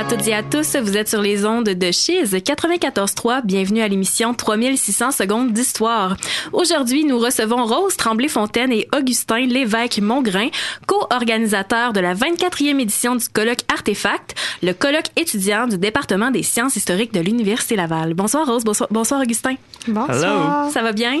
[0.00, 0.76] À toutes et à tous.
[0.76, 3.44] Vous êtes sur les ondes de Chiz 94.3.
[3.44, 6.16] Bienvenue à l'émission 3600 secondes d'histoire.
[6.54, 10.48] Aujourd'hui, nous recevons Rose Tremblay-Fontaine et Augustin Lévesque-Mongrain,
[10.86, 16.76] co-organisateurs de la 24e édition du colloque Artefact, le colloque étudiant du département des sciences
[16.76, 18.14] historiques de l'Université Laval.
[18.14, 19.56] Bonsoir Rose, bonsoir, bonsoir Augustin.
[19.86, 20.70] Bonsoir.
[20.70, 21.20] Ça va bien?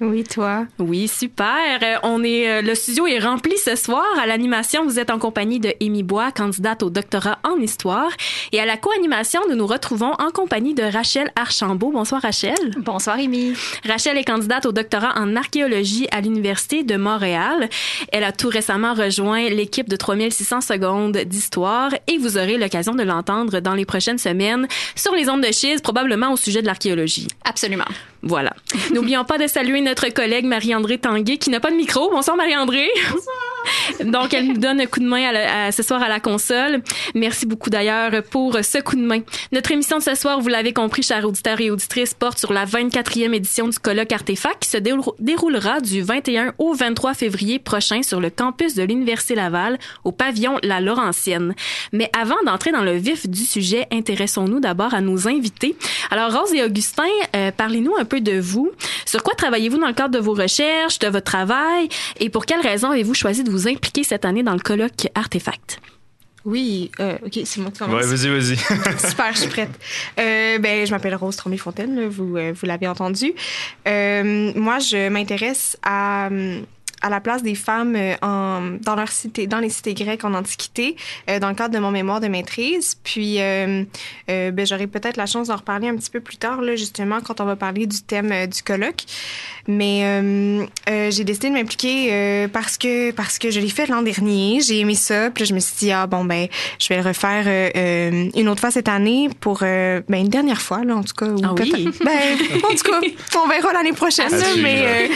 [0.00, 0.66] Oui, toi.
[0.78, 1.80] Oui, super.
[1.82, 4.06] Euh, on est, euh, le studio est rempli ce soir.
[4.22, 8.10] À l'animation, vous êtes en compagnie de Amy Bois, candidate au doctorat en histoire.
[8.52, 11.90] Et à la co-animation, nous nous retrouvons en compagnie de Rachel Archambault.
[11.90, 12.54] Bonsoir, Rachel.
[12.78, 13.54] Bonsoir, Amy.
[13.84, 17.68] Rachel est candidate au doctorat en archéologie à l'Université de Montréal.
[18.12, 23.02] Elle a tout récemment rejoint l'équipe de 3600 secondes d'histoire et vous aurez l'occasion de
[23.02, 27.26] l'entendre dans les prochaines semaines sur les ondes de schiste, probablement au sujet de l'archéologie.
[27.44, 27.84] Absolument.
[28.22, 28.52] Voilà.
[28.92, 32.10] N'oublions pas de saluer notre collègue Marie-André Tanguay qui n'a pas de micro.
[32.10, 32.90] Bonsoir Marie-André.
[33.10, 33.58] Bonsoir.
[34.04, 36.82] Donc, elle nous donne un coup de main à ce soir à la console.
[37.14, 39.20] Merci beaucoup d'ailleurs pour ce coup de main.
[39.50, 42.66] Notre émission de ce soir, vous l'avez compris, chers auditeurs et auditrices, porte sur la
[42.66, 48.20] 24e édition du colloque Artefact qui se déroulera du 21 au 23 février prochain sur
[48.20, 51.54] le campus de l'Université Laval au pavillon La Laurentienne.
[51.92, 55.76] Mais avant d'entrer dans le vif du sujet, intéressons-nous d'abord à nos invités.
[56.10, 58.70] Alors, Rose et Augustin, euh, parlez-nous un peu de vous.
[59.06, 61.88] Sur quoi travaillez-vous dans le cadre de vos recherches, de votre travail
[62.20, 65.80] et pour quelles raisons avez-vous choisi de vous impliquer cette année dans le colloque Artefact?
[66.44, 68.02] Oui, euh, ok, c'est moi qui commence.
[68.02, 68.56] Ouais, vas-y, vas-y.
[69.08, 69.70] Super, je suis prête.
[70.18, 73.34] Euh, ben, je m'appelle Rose Tromé-Fontaine, vous, euh, vous l'avez entendu.
[73.86, 76.30] Euh, moi, je m'intéresse à
[77.02, 80.34] à la place des femmes euh, en, dans leur cité, dans les cités grecques en
[80.34, 80.96] Antiquité,
[81.28, 82.96] euh, dans le cadre de mon mémoire de maîtrise.
[83.02, 83.84] Puis, euh,
[84.26, 87.40] ben, j'aurai peut-être la chance d'en reparler un petit peu plus tard, là, justement, quand
[87.40, 89.04] on va parler du thème du colloque.
[89.66, 90.68] Mais
[91.10, 94.60] j'ai décidé de m'impliquer parce que parce que je l'ai fait l'an dernier.
[94.60, 95.30] J'ai aimé ça.
[95.30, 96.48] Puis là, je me suis dit ah bon ben
[96.78, 97.46] je vais le refaire
[98.34, 101.26] une autre fois cette année pour ben une dernière fois là en tout cas.
[101.42, 101.88] ah oui?
[102.04, 103.00] Ben en tout cas
[103.44, 104.32] on verra l'année prochaine.
[104.62, 105.10] mais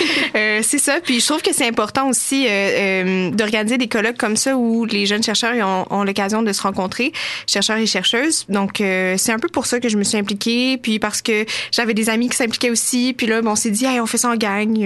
[0.63, 1.01] c'est ça.
[1.03, 4.85] Puis je trouve que c'est important aussi euh, euh, d'organiser des colloques comme ça où
[4.85, 5.55] les jeunes chercheurs
[5.91, 7.13] ont, l'occasion de se rencontrer,
[7.47, 8.45] chercheurs et chercheuses.
[8.49, 10.77] Donc, euh, c'est un peu pour ça que je me suis impliquée.
[10.77, 13.15] Puis parce que j'avais des amis qui s'impliquaient aussi.
[13.17, 14.79] Puis là, bon, on s'est dit, hey, on fait ça en gang.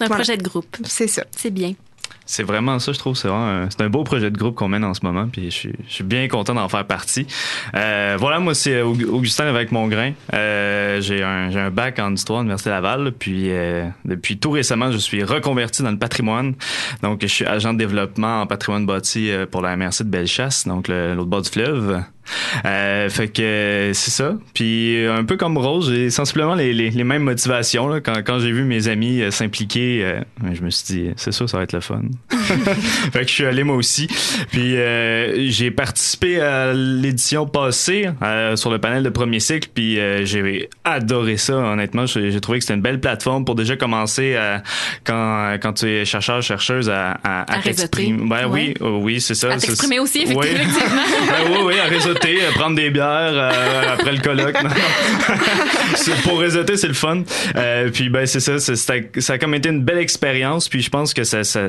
[0.00, 0.76] un projet de groupe.
[0.84, 1.24] C'est ça.
[1.36, 1.74] C'est bien.
[2.26, 3.16] C'est vraiment ça, je trouve.
[3.16, 5.72] C'est un, un beau projet de groupe qu'on mène en ce moment, puis je suis,
[5.86, 7.26] je suis bien content d'en faire partie.
[7.74, 10.12] Euh, voilà, moi c'est Augustin avec mon grain.
[10.32, 14.90] Euh, j'ai un, un bac en histoire à l'université Laval, puis euh, depuis tout récemment,
[14.90, 16.54] je suis reconverti dans le patrimoine.
[17.02, 20.66] Donc, je suis agent de développement en patrimoine bâti euh, pour la MRC de Bellechasse,
[20.66, 22.02] donc l'autre bord du fleuve.
[22.64, 24.36] Euh, fait que c'est ça.
[24.54, 27.88] Puis un peu comme Rose, j'ai sensiblement les, les, les mêmes motivations.
[27.88, 28.00] Là.
[28.00, 30.20] Quand, quand j'ai vu mes amis euh, s'impliquer, euh,
[30.52, 32.02] je me suis dit, c'est ça, ça va être le fun.
[32.30, 34.06] fait que je suis allé moi aussi.
[34.50, 38.08] Puis euh, j'ai participé à l'édition passée
[38.56, 39.68] sur le panel de premier cycle.
[39.74, 42.06] Puis j'ai adoré ça, honnêtement.
[42.06, 44.36] J'ai trouvé que c'était une belle plateforme pour déjà commencer
[45.04, 48.28] quand, quand tu es chercheur, chercheuse à, à, à, t'exprimer.
[48.28, 49.52] Ben, Oui, oui, c'est ça.
[49.52, 50.42] À t'exprimer aussi, effectivement.
[50.68, 54.56] ben, oui, oui, à réseauter, prendre des bières euh, après le colloque.
[56.24, 57.22] pour réseauter, c'est le fun.
[57.56, 60.68] Euh, puis ben c'est ça, ça a comme été une belle expérience.
[60.68, 61.60] Puis je pense que ça, ça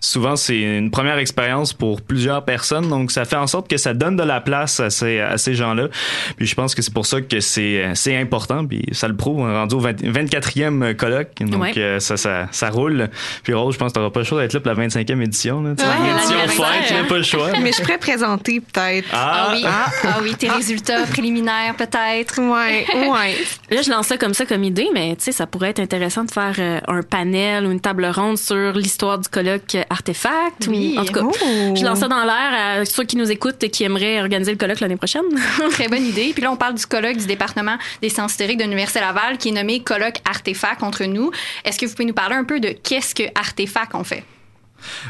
[0.00, 3.94] souvent c'est une première expérience pour plusieurs personnes, donc ça fait en sorte que ça
[3.94, 5.88] donne de la place à ces, à ces gens-là.
[6.36, 8.66] Puis je pense que c'est pour ça que c'est c'est important.
[8.66, 9.40] Puis ça le prouve.
[9.40, 13.08] On est rendu au 24e colloque, donc euh, ça, ça ça roule.
[13.42, 15.62] Puis Rose, je pense que t'auras pas le choix d'être là pour la 25e édition.
[15.62, 17.50] Là, ouais, édition fête, pas le choix.
[17.62, 19.08] Mais je pourrais présenter peut-être.
[19.12, 19.64] Ah, ah oui.
[19.66, 22.40] Ah, ah oui, tes résultats préliminaires peut-être.
[22.40, 23.36] Ouais, ouais.
[23.70, 26.24] Là, je lance ça comme ça comme idée, mais tu sais, ça pourrait être intéressant
[26.24, 30.66] de faire euh, un panel ou une table ronde sur l'histoire du colloque Artefact.
[30.68, 30.96] Oui.
[30.98, 31.74] en tout cas, oh.
[31.74, 34.58] je lance ça dans l'air à ceux qui nous écoutent et qui aimeraient organiser le
[34.58, 35.22] colloque l'année prochaine.
[35.70, 36.32] Très bonne idée.
[36.32, 39.50] Puis là, on parle du colloque du département des sciences historiques de l'Université Laval qui
[39.50, 41.30] est nommé colloque Artefact entre nous.
[41.64, 44.24] Est-ce que vous pouvez nous parler un peu de qu'est-ce que Artefact on fait?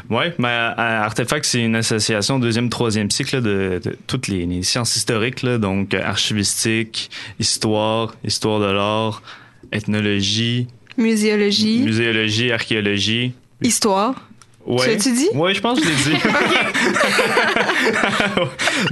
[0.09, 5.93] Oui, mais Artefact, c'est une association deuxième, troisième cycle de, toutes les, sciences historiques, donc
[5.93, 7.09] archivistique,
[7.39, 9.21] histoire, histoire de l'art,
[9.71, 10.67] ethnologie,
[10.97, 14.15] muséologie, muséologie, archéologie, histoire.
[14.65, 14.97] Ouais.
[14.97, 15.27] Tu dit?
[15.33, 16.21] Oui, je pense que je l'ai dit.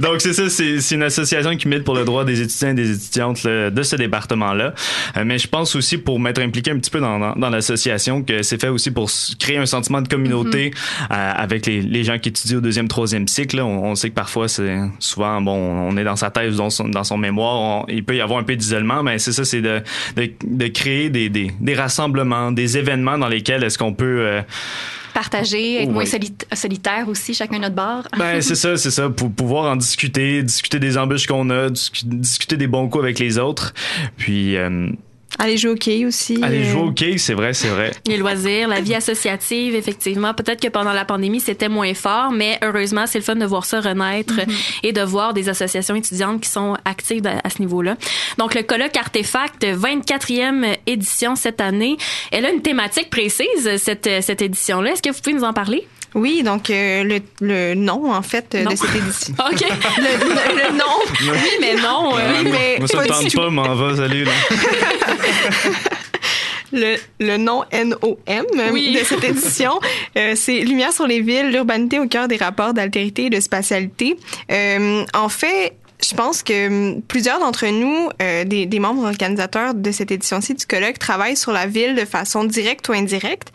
[0.00, 2.92] Donc, c'est ça, c'est une association qui milite pour le droit des étudiants et des
[2.92, 4.74] étudiantes de ce département-là.
[5.16, 8.42] Euh, mais je pense aussi pour m'être impliqué un petit peu dans, dans, l'association que
[8.42, 11.12] c'est fait aussi pour créer un sentiment de communauté mm-hmm.
[11.12, 13.60] euh, avec les, les, gens qui étudient au deuxième, troisième cycle.
[13.60, 17.04] On, sait que parfois, c'est souvent, bon, on est dans sa thèse, dans son, dans
[17.04, 19.80] son mémoire, il peut y avoir un peu d'isolement, mais c'est ça, c'est de,
[20.16, 24.20] de, de, créer des, des, des, rassemblements, des événements dans lesquels est-ce qu'on peut...
[24.20, 24.42] Euh,
[25.14, 26.30] Partager, être moins Oui.
[26.54, 28.06] solitaire aussi, chacun notre bar.
[28.18, 29.10] Ben, c'est ça, c'est ça.
[29.10, 33.18] Pour pouvoir en discuter, discuter des embûches qu'on a, discu- discuter des bons coups avec
[33.18, 33.74] les autres.
[34.16, 34.88] Puis, euh,
[35.42, 36.38] Aller jouer au quai aussi.
[36.42, 37.90] aller euh, jouer au quai, c'est vrai, c'est vrai.
[38.06, 40.34] Les loisirs, la vie associative, effectivement.
[40.34, 43.64] Peut-être que pendant la pandémie, c'était moins fort, mais heureusement, c'est le fun de voir
[43.64, 44.34] ça renaître
[44.82, 47.96] et de voir des associations étudiantes qui sont actives à, à ce niveau-là.
[48.38, 51.96] Donc, le colloque Artefact, 24e édition cette année.
[52.30, 54.92] Elle a une thématique précise, cette, cette édition-là.
[54.92, 55.86] Est-ce que vous pouvez nous en parler?
[56.14, 58.70] Oui, donc euh, le, le nom, en fait, euh, Non.
[58.72, 59.34] de cette édition.
[59.38, 59.64] OK.
[59.98, 61.32] le, le- le nom.
[61.32, 62.16] oui, mais non.
[62.18, 64.32] euh, Oui, mais Moi, ça pas tente m'en va, salut, là.
[66.72, 68.16] le, le nom NOM
[68.72, 68.96] Oui.
[68.98, 69.78] de cette édition.
[70.16, 74.16] Euh, c'est Lumière sur les villes, l'urbanité au cœur des rapports d'altérité et de spatialité.
[74.50, 79.74] Euh, en fait, je pense que hum, plusieurs d'entre nous, euh, des, des membres organisateurs
[79.74, 83.48] de cette édition-ci du colloque, travaillent sur la ville de façon directe ou indirecte.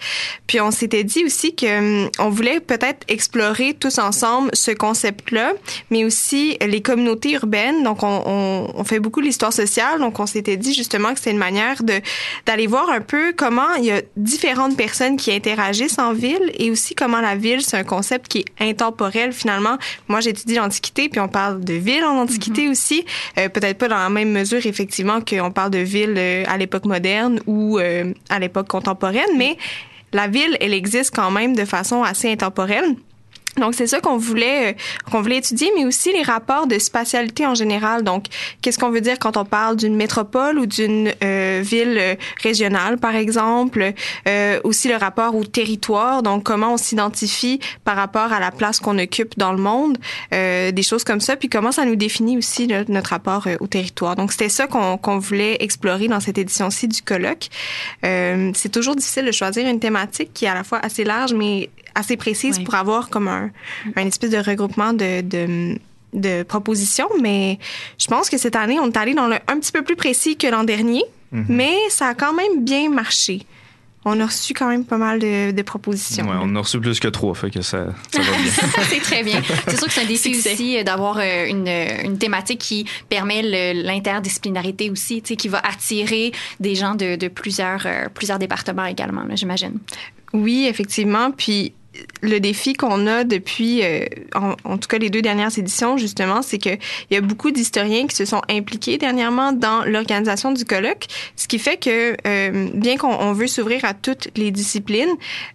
[0.47, 5.53] Puis on s'était dit aussi que hum, on voulait peut-être explorer tous ensemble ce concept-là,
[5.89, 7.83] mais aussi les communautés urbaines.
[7.83, 9.99] Donc on, on, on fait beaucoup l'histoire sociale.
[9.99, 11.99] Donc on s'était dit justement que c'était une manière de
[12.45, 16.71] d'aller voir un peu comment il y a différentes personnes qui interagissent en ville et
[16.71, 19.77] aussi comment la ville, c'est un concept qui est intemporel finalement.
[20.07, 22.36] Moi, j'étudie l'Antiquité, puis on parle de ville en Antiquité
[22.69, 23.05] aussi.
[23.37, 26.85] Euh, Peut-être pas dans la même mesure, effectivement, qu'on parle de ville euh, à l'époque
[26.85, 29.57] moderne ou euh, à l'époque contemporaine, mais
[30.13, 32.95] la ville, elle existe quand même de façon assez intemporelle.
[33.57, 34.73] Donc c'est ça qu'on voulait euh,
[35.11, 38.03] qu'on voulait étudier, mais aussi les rapports de spatialité en général.
[38.03, 38.25] Donc
[38.61, 42.97] qu'est-ce qu'on veut dire quand on parle d'une métropole ou d'une euh, ville euh, régionale,
[42.97, 43.93] par exemple.
[44.27, 46.23] Euh, aussi le rapport au territoire.
[46.23, 49.97] Donc comment on s'identifie par rapport à la place qu'on occupe dans le monde,
[50.31, 51.35] des choses comme ça.
[51.35, 54.15] Puis comment ça nous définit aussi là, notre rapport au territoire.
[54.15, 57.47] Donc c'était ça qu'on qu'on voulait explorer dans cette édition-ci du colloque.
[58.03, 61.69] C'est toujours difficile de choisir une thématique qui est à la fois assez large mais
[61.97, 63.49] assez précise pour avoir comme un,
[63.95, 65.77] un espèce de regroupement de, de,
[66.13, 67.09] de propositions.
[67.21, 67.59] Mais
[67.99, 70.37] je pense que cette année, on est allé dans le un petit peu plus précis
[70.37, 73.45] que l'an dernier, mais ça a quand même bien marché.
[74.09, 76.25] On a reçu quand même pas mal de, de propositions.
[76.29, 78.51] Ouais, on en a reçu plus que trois, fait que ça, ça va bien.
[78.89, 79.41] c'est très bien.
[79.67, 83.41] C'est sûr que c'est un défi aussi d'avoir euh, une, une thématique qui permet
[83.73, 88.85] l'interdisciplinarité aussi, tu sais, qui va attirer des gens de, de plusieurs, euh, plusieurs départements
[88.85, 89.77] également, là, j'imagine.
[90.31, 91.31] Oui, effectivement.
[91.31, 91.73] Puis
[92.21, 94.05] le défi qu'on a depuis, euh,
[94.35, 96.79] en, en tout cas les deux dernières éditions, justement, c'est qu'il
[97.11, 101.05] y a beaucoup d'historiens qui se sont impliqués dernièrement dans l'organisation du colloque,
[101.35, 105.09] ce qui fait que, euh, bien qu'on on veut s'ouvrir à toutes les disciplines,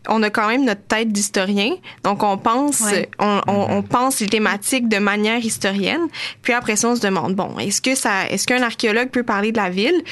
[0.08, 1.74] on a quand même notre tête d'historien.
[2.04, 3.08] Donc, on pense, Ouais.
[3.18, 6.08] on, on, on pense les thématiques de manière historienne.
[6.42, 9.52] Puis après ça, on se demande, bon, est-ce que ça, est-ce qu'un archéologue peut parler
[9.52, 10.02] de la ville?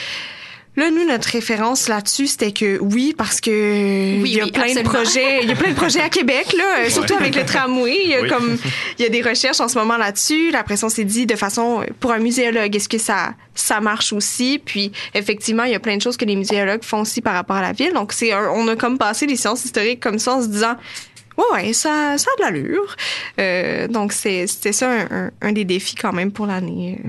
[0.77, 3.51] Là, nous, notre référence là-dessus, c'était que oui, parce que
[4.23, 4.91] Oui, il y a oui, plein absolument.
[4.93, 7.45] de projets, il y a plein de projets à Québec, là, euh, surtout avec le
[7.45, 7.99] tramway.
[8.05, 8.29] Il y a Oui.
[8.29, 8.57] comme,
[8.99, 10.55] il y a des recherches en ce moment là-dessus.
[10.55, 14.13] Après ça, on s'est dit de façon, pour un muséologue, est-ce que ça, ça marche
[14.13, 14.61] aussi?
[14.65, 17.57] Puis, effectivement, il y a plein de choses que les muséologues font aussi par rapport
[17.57, 17.93] à la ville.
[17.93, 20.77] Donc, c'est, un- on a comme passé les sciences historiques comme ça en se disant,
[21.53, 22.97] ouais, ouais, ça, ça a de l'allure.
[23.41, 27.01] Euh, donc, c'est, c'était ça un, un- un des défis quand même pour l'année.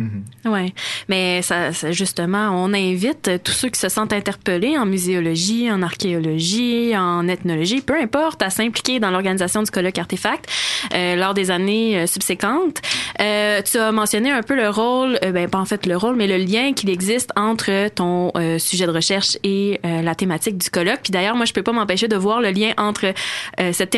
[0.46, 0.74] Ouais,
[1.10, 5.82] mais ça, ça, justement, on invite tous ceux qui se sentent interpellés en muséologie, en
[5.82, 10.46] archéologie, en ethnologie, peu importe, à s'impliquer dans l'organisation du colloque Artefact
[10.94, 12.82] euh, lors des années euh, subséquentes.
[13.20, 16.16] Euh, tu as mentionné un peu le rôle, euh, ben pas en fait le rôle,
[16.16, 20.58] mais le lien qu'il existe entre ton euh, sujet de recherche et euh, la thématique
[20.58, 21.02] du colloque.
[21.04, 23.14] Puis d'ailleurs, moi, je peux pas m'empêcher de voir le lien entre
[23.60, 23.90] euh, cette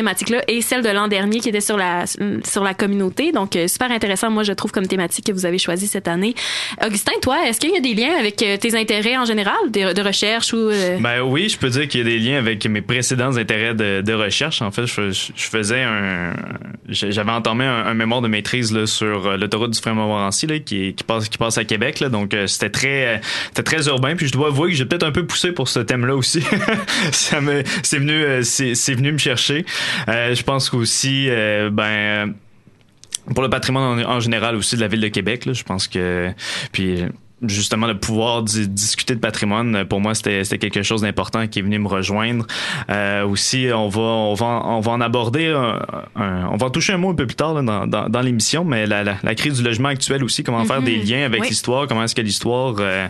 [0.48, 3.32] et celle de l'an dernier qui était sur la sur la communauté.
[3.32, 6.34] Donc euh, super intéressant, moi je trouve comme thématique que vous avez choisi cette année.
[6.84, 10.02] Augustin, toi, est-ce qu'il y a des liens avec euh, tes intérêts en général de,
[10.02, 12.82] recherche ou euh, Ben oui, je peux dire qu'il y a des liens avec mes
[12.82, 14.62] précédents intérêts de, recherche.
[14.62, 16.34] En fait, je, faisais un,
[16.88, 21.04] j'avais entamé un, mémoire de maîtrise là, sur l'autoroute du frère Montmorency là, qui, qui
[21.04, 22.00] passe qui passe à Québec.
[22.00, 24.14] Là, donc c'était très, c'était très urbain.
[24.14, 26.42] Puis je dois avouer que j'ai peut-être un peu poussé pour ce thème-là aussi.
[27.12, 29.64] Ça me, c'est venu, c'est venu me chercher.
[30.14, 32.34] Euh, je pense qu'aussi, euh, ben
[33.34, 35.88] pour le patrimoine en, en général aussi de la ville de Québec là, je pense
[35.88, 36.30] que
[36.72, 37.04] puis
[37.48, 41.46] justement le pouvoir di- discuter de patrimoine euh, pour moi c'était c'était quelque chose d'important
[41.46, 42.46] qui est venu me rejoindre
[42.90, 45.80] euh, aussi on va on va on va en aborder un,
[46.16, 48.20] un- on va en toucher un mot un peu plus tard là, dans, dans, dans
[48.20, 51.42] l'émission mais la, la, la crise du logement actuel aussi comment faire des liens avec
[51.42, 51.48] Oui.
[51.48, 53.06] l'histoire comment est-ce que l'histoire euh,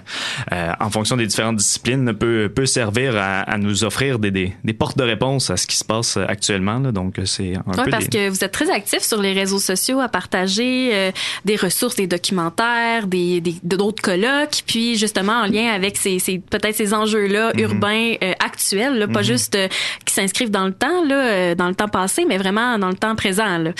[0.52, 4.52] euh, en fonction des différentes disciplines peut peut servir à, à nous offrir des, des,
[4.64, 6.92] des portes de réponse à ce qui se passe actuellement là.
[6.92, 9.58] donc euh, c'est un peu parce des- que vous êtes très actifs sur les réseaux
[9.58, 11.10] sociaux à partager euh,
[11.44, 14.23] des ressources, des documentaires, des des- d'autres colloques
[14.66, 17.60] puis justement en lien avec ces, ces peut-être ces enjeux-là Mhm.
[17.60, 19.68] urbains euh, actuels, là, pas juste euh,
[20.04, 22.94] qui s'inscrivent dans le temps, là, euh, dans le temps passé, mais vraiment dans le
[22.96, 23.58] temps présent.
[23.58, 23.70] Là.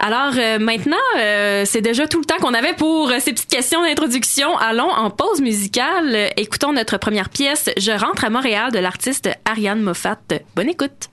[0.00, 3.50] Alors euh, maintenant, euh, c'est déjà tout le temps qu'on avait pour euh, ces petites
[3.50, 4.56] questions d'introduction.
[4.58, 6.30] Allons en pause musicale.
[6.36, 10.18] Écoutons notre première pièce, Je rentre à Montréal de l'artiste Ariane Moffat.
[10.56, 11.08] Bonne écoute.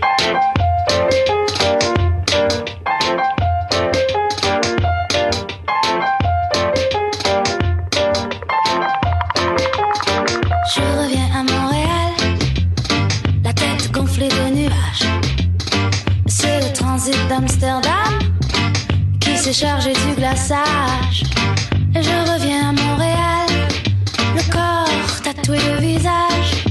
[17.30, 18.18] d'Amsterdam
[19.20, 21.22] qui s'est chargé du glaçage.
[21.94, 23.48] Et je reviens à Montréal,
[24.34, 26.64] le corps tatoué de visage.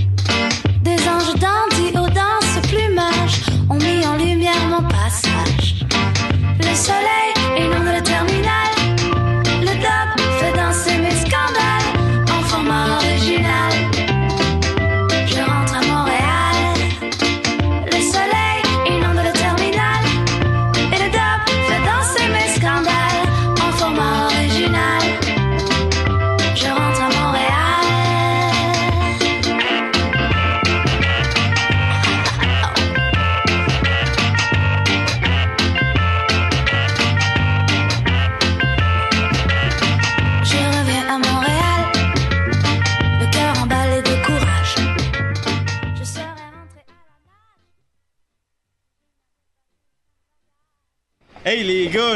[0.81, 5.85] Des anges dandys aux danses plumages ont mis en lumière mon passage.
[6.59, 7.08] Le soleil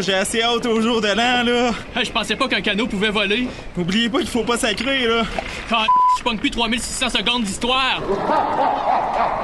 [0.03, 1.72] j'ai assez hâte au jour de l'an là.
[1.95, 3.48] Hey, je pensais pas qu'un canot pouvait voler.
[3.77, 5.24] N'oubliez pas qu'il faut pas sacrer là.
[5.69, 5.83] Quand
[6.17, 8.01] je pogne plus 3600 secondes d'histoire.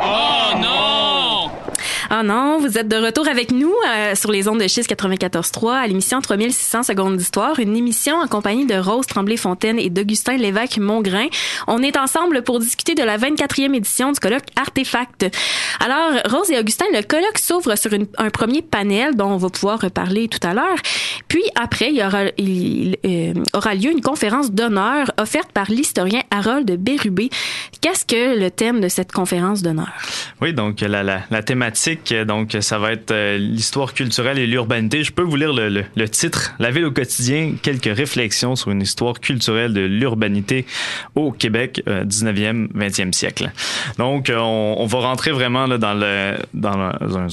[0.03, 1.51] Oh non!
[2.11, 5.73] Ah non, vous êtes de retour avec nous euh, sur les ondes de Schiste 94.3
[5.83, 11.27] à l'émission 3600 secondes d'histoire, une émission en compagnie de Rose Tremblay-Fontaine et d'Augustin Lévesque-Mongrain.
[11.67, 15.27] On est ensemble pour discuter de la 24e édition du colloque Artefact.
[15.79, 19.79] Alors, Rose et Augustin, le colloque s'ouvre sur un premier panel dont on va pouvoir
[19.79, 20.77] reparler tout à l'heure.
[21.27, 26.23] Puis après, il y aura, il, euh, aura lieu une conférence d'honneur offerte par l'historien
[26.31, 27.29] Harold Bérubé.
[27.81, 29.91] Qu'est-ce que le thème de cette conférence d'honneur?
[30.41, 34.47] Oui, donc la, la, la thématique, euh, donc ça va être euh, l'histoire culturelle et
[34.47, 35.03] l'urbanité.
[35.03, 39.19] Je peux vous lire le, titre La ville au quotidien, quelques réflexions sur une histoire
[39.19, 40.65] culturelle de l'urbanité
[41.15, 43.51] au Québec, euh, 19e, 20e siècle.
[43.97, 47.27] Donc, euh, on, va rentrer vraiment dans le dans le-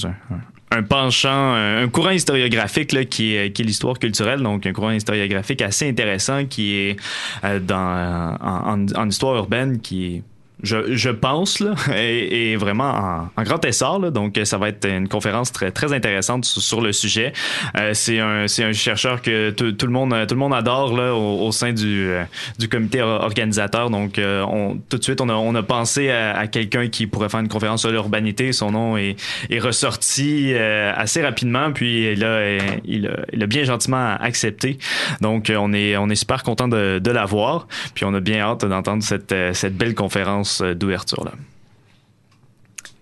[0.69, 6.45] un, penchant, un, courant historiographique qui est, l'histoire culturelle, donc un courant historiographique assez intéressant
[6.45, 6.97] qui est
[7.43, 10.23] euh, dans en- en histoire urbaine qui est
[10.63, 13.99] je, je pense, là, est, est vraiment en, en grand essor.
[13.99, 17.33] Là, donc, ça va être une conférence très, très intéressante sur, sur le sujet.
[17.77, 21.45] Euh, c'est un, un chercheur que tout, le monde, tout le monde adore là, au,
[21.47, 22.23] au sein du, euh,
[22.57, 23.89] du comité or- organisateur.
[23.89, 27.05] Donc, euh, on, tout de suite, on a, on a pensé à, à quelqu'un qui
[27.07, 28.51] pourrait faire une conférence sur l'urbanité.
[28.51, 29.15] Son nom est,
[29.49, 34.77] est ressorti euh, assez rapidement, puis là, il, a, il a bien gentiment accepté.
[35.21, 37.67] Donc, on est, on est super content de, de l'avoir.
[37.93, 41.33] Puis, on a bien hâte d'entendre cette, euh, cette belle conférence d'ouverture là.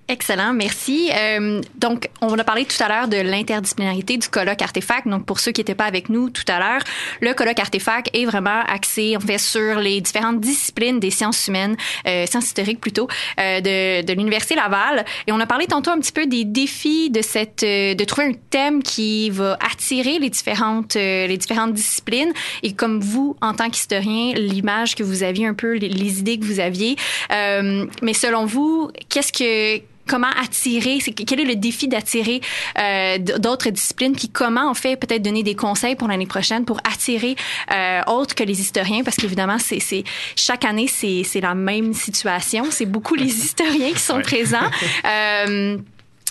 [0.07, 1.09] Excellent, merci.
[1.11, 5.07] Euh, donc, on a parlé tout à l'heure de l'interdisciplinarité du colloque Artefact.
[5.07, 6.81] Donc, pour ceux qui n'étaient pas avec nous tout à l'heure,
[7.21, 11.75] le colloque Artefact est vraiment axé, en fait, sur les différentes disciplines des sciences humaines,
[12.07, 13.07] euh, sciences historiques plutôt,
[13.39, 15.05] euh, de, de l'Université Laval.
[15.25, 18.27] Et on a parlé tantôt un petit peu des défis de cette, euh, de trouver
[18.27, 22.31] un thème qui va attirer les différentes, euh, les différentes disciplines.
[22.61, 26.37] Et comme vous, en tant qu'historien, l'image que vous aviez un peu, les, les idées
[26.37, 26.95] que vous aviez.
[27.31, 32.41] Euh, mais selon vous, qu'est-ce que comment attirer, c'est quel est le défi d'attirer
[32.79, 36.77] euh, d'autres disciplines, puis comment on fait peut-être donner des conseils pour l'année prochaine pour
[36.89, 37.35] attirer
[37.71, 40.03] euh, autres que les historiens, parce qu'évidemment c'est c'est
[40.35, 44.21] chaque année c'est c'est la même situation, c'est beaucoup les historiens qui sont Ouais.
[44.21, 44.69] présents.
[45.05, 45.77] Euh,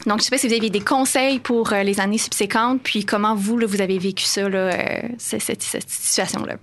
[0.07, 3.05] donc, je sais pas si vous aviez des conseils pour euh, les années subséquentes, puis
[3.05, 6.55] comment vous, là, vous avez vécu ça, là, euh, cette, cette- cette situation-là.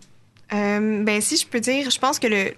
[0.53, 2.51] Euh, ben, si je peux dire, je pense que le,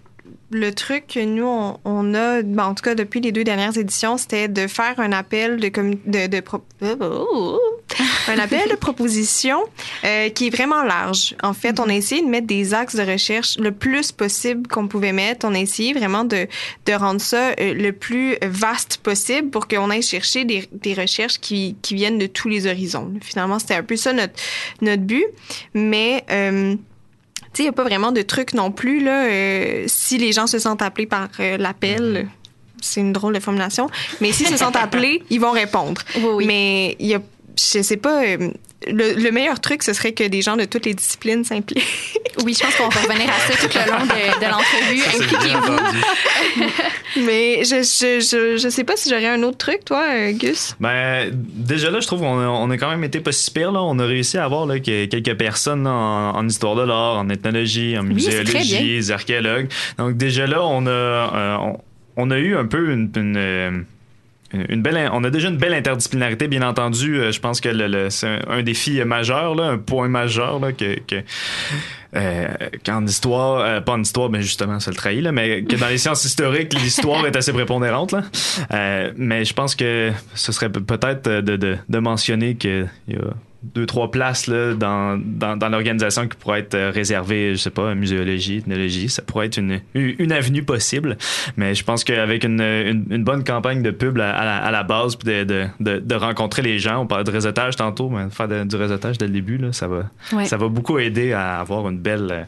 [0.52, 3.78] le truc que nous, on, on a, ben, en tout cas depuis les deux dernières
[3.78, 5.70] éditions, c'était de faire un appel de,
[6.06, 6.64] de, de pro-
[8.28, 9.60] un appel de proposition
[10.06, 11.36] euh, qui est vraiment large.
[11.44, 14.88] En fait, on a essayé de mettre des axes de recherche le plus possible qu'on
[14.88, 15.46] pouvait mettre.
[15.48, 16.48] On a essayé vraiment de,
[16.86, 21.40] de rendre ça euh, le plus vaste possible pour qu'on aille chercher des, des recherches
[21.40, 23.12] qui, qui viennent de tous les horizons.
[23.22, 24.34] Finalement, c'était un peu ça notre,
[24.82, 25.26] notre but.
[25.74, 26.24] Mais...
[26.32, 26.76] euh,
[27.58, 29.26] sais, il n'y a pas vraiment de truc non plus, là.
[29.26, 32.28] euh, si les gens se sentent appelés par euh, l'appel,
[32.82, 33.90] c'est une drôle de formulation.
[34.22, 36.02] Mais s'ils se sentent appelés, ils vont répondre.
[36.18, 36.46] Oui, oui.
[36.46, 37.22] Mais il y a,
[37.58, 38.50] je sais pas, euh,
[38.88, 41.84] le, le meilleur truc, ce serait que des gens de toutes les disciplines s'impliquent.
[42.44, 45.04] Oui, je pense qu'on va revenir à ça tout le long de, de l'entrevue.
[45.24, 45.80] Impliquez-vous.
[47.26, 50.76] Mais je, je, je, je sais pas si j'aurais un autre truc, toi, euh, Gus.
[50.80, 53.72] Ben, déjà là, je trouve qu'on a, on a quand même été pas si pire.
[53.72, 53.84] Là.
[53.84, 57.96] On a réussi à avoir là, quelques personnes en, en histoire de l'art, en ethnologie,
[57.98, 59.70] en Oui, muséologie, des archéologues.
[59.98, 61.78] Donc déjà là, on a, euh, on,
[62.18, 63.12] on a eu un peu une...
[63.16, 63.72] une, euh,
[64.54, 67.18] une belle, on a déjà une belle interdisciplinarité, bien entendu.
[67.20, 71.00] Euh, Je pense que le, c'est un, défi majeur, là, un point majeur là, que,
[71.08, 71.24] que
[72.16, 72.48] euh,
[72.86, 75.88] qu'en histoire, euh, pas en histoire, mais justement, ça le trahit, là, mais que dans
[75.88, 78.12] les sciences historiques, l'histoire est assez prépondérante.
[78.12, 78.24] Là.
[78.72, 83.16] Euh, mais je pense que ce serait pe- peut-être de, de, de mentionner qu'il y
[83.64, 87.70] deux, trois places là, dans, dans, dans l'organisation qui pourraient être euh, réservées, je sais
[87.70, 89.10] pas, muséologie, ethnologie.
[89.10, 91.18] Ça pourrait être une, une avenue possible.
[91.58, 94.72] Mais je pense qu'avec une, une, une bonne campagne de pub à, à la, à
[94.72, 98.10] la base, puis de, de, de, de rencontrer les gens, on parlait de réseautage tantôt,
[98.10, 100.46] mais faire de- du réseautage dès le début, là, ça, va, Ouais.
[100.46, 102.44] ça va beaucoup aider à avoir une belle euh,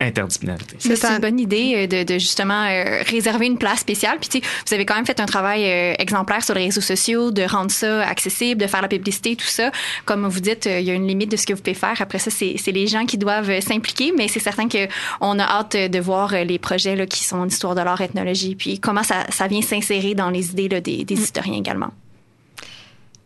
[0.00, 0.76] interdisciplinarité.
[0.78, 4.16] C'est C'est un- une bonne idée euh, de, de justement euh, réserver une place spéciale.
[4.20, 6.80] Puis tu sais, vous avez quand même fait un travail euh, exemplaire sur les réseaux
[6.80, 9.70] sociaux, de rendre ça accessible, de faire la publicité, tout ça.
[10.04, 11.96] Comme vous dites, euh, il y a une limite de ce que vous pouvez faire.
[12.00, 14.86] Après ça, c'est les gens qui doivent euh, s'impliquer, mais c'est certain que
[15.20, 18.00] on a hâte euh, de voir les projets là, qui sont en histoire de l'art,
[18.00, 21.90] ethnologie, puis comment ça, ça vient s'insérer dans les idées là, des, des historiens également.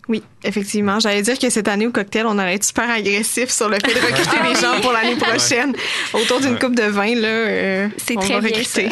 [0.08, 0.98] Oui, effectivement.
[0.98, 3.94] J'allais dire que cette année au cocktail, on allait être super agressif sur le fait
[3.94, 4.60] de recruter Ah des oui.
[4.60, 5.72] gens pour l'année prochaine.
[6.12, 8.88] Autour d'une coupe de vin, là, euh, C'est on très va bien, recruter.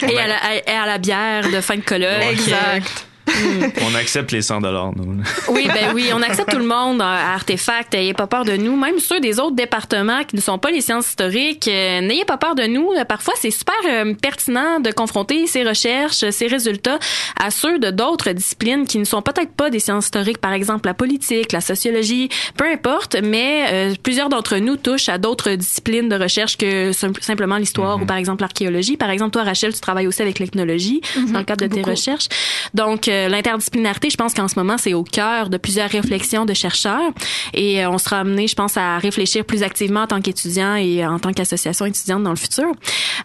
[0.10, 2.22] Et à, la, et à la bière de fin de colloque.
[2.30, 3.06] exact.
[3.82, 5.22] On accepte les 100 dollars, nous.
[5.48, 7.92] Oui, ben oui, on accepte tout le monde à Artefact.
[7.94, 8.76] N'ayez pas peur de nous.
[8.76, 12.36] Même ceux des autres départements qui ne sont pas les sciences historiques, euh, n'ayez pas
[12.36, 12.90] peur de nous.
[12.92, 16.98] Euh, Parfois, c'est super euh, pertinent de confronter ces recherches, ces résultats
[17.42, 20.86] à ceux de d'autres disciplines qui ne sont peut-être pas des sciences historiques, par exemple
[20.86, 26.08] la politique, la sociologie, peu importe, mais euh, plusieurs d'entre nous touchent à d'autres disciplines
[26.08, 28.96] de recherche que sim- simplement l'histoire ou par exemple l'archéologie.
[28.96, 31.00] Par exemple, toi, Rachel, tu travailles aussi avec l'ethnologie
[31.32, 32.28] dans le cadre de tes recherches.
[32.74, 36.54] Donc, euh, l'interdisciplinarité, je pense qu'en ce moment, c'est au cœur de plusieurs réflexions de
[36.54, 37.12] chercheurs.
[37.54, 41.04] Et euh, on sera amené, je pense, à réfléchir plus activement en tant qu'étudiant et
[41.06, 42.72] en tant qu'association étudiante dans le futur.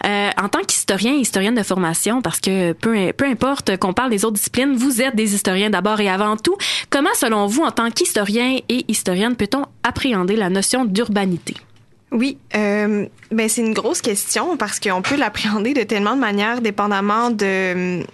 [0.06, 4.10] Euh, en tant qu'historien et historienne de formation, parce que peu, peu importe qu'on parle
[4.10, 6.58] des autres disciplines, vous êtes des historiens d'abord et avant tout.
[6.90, 11.56] Comment, selon vous, en tant qu'historien et historienne, peut-on appréhender la notion d'urbanité?
[12.12, 16.62] Oui, euh, ben c'est une grosse question parce qu'on peut l'appréhender de tellement de manières,
[16.62, 18.06] dépendamment de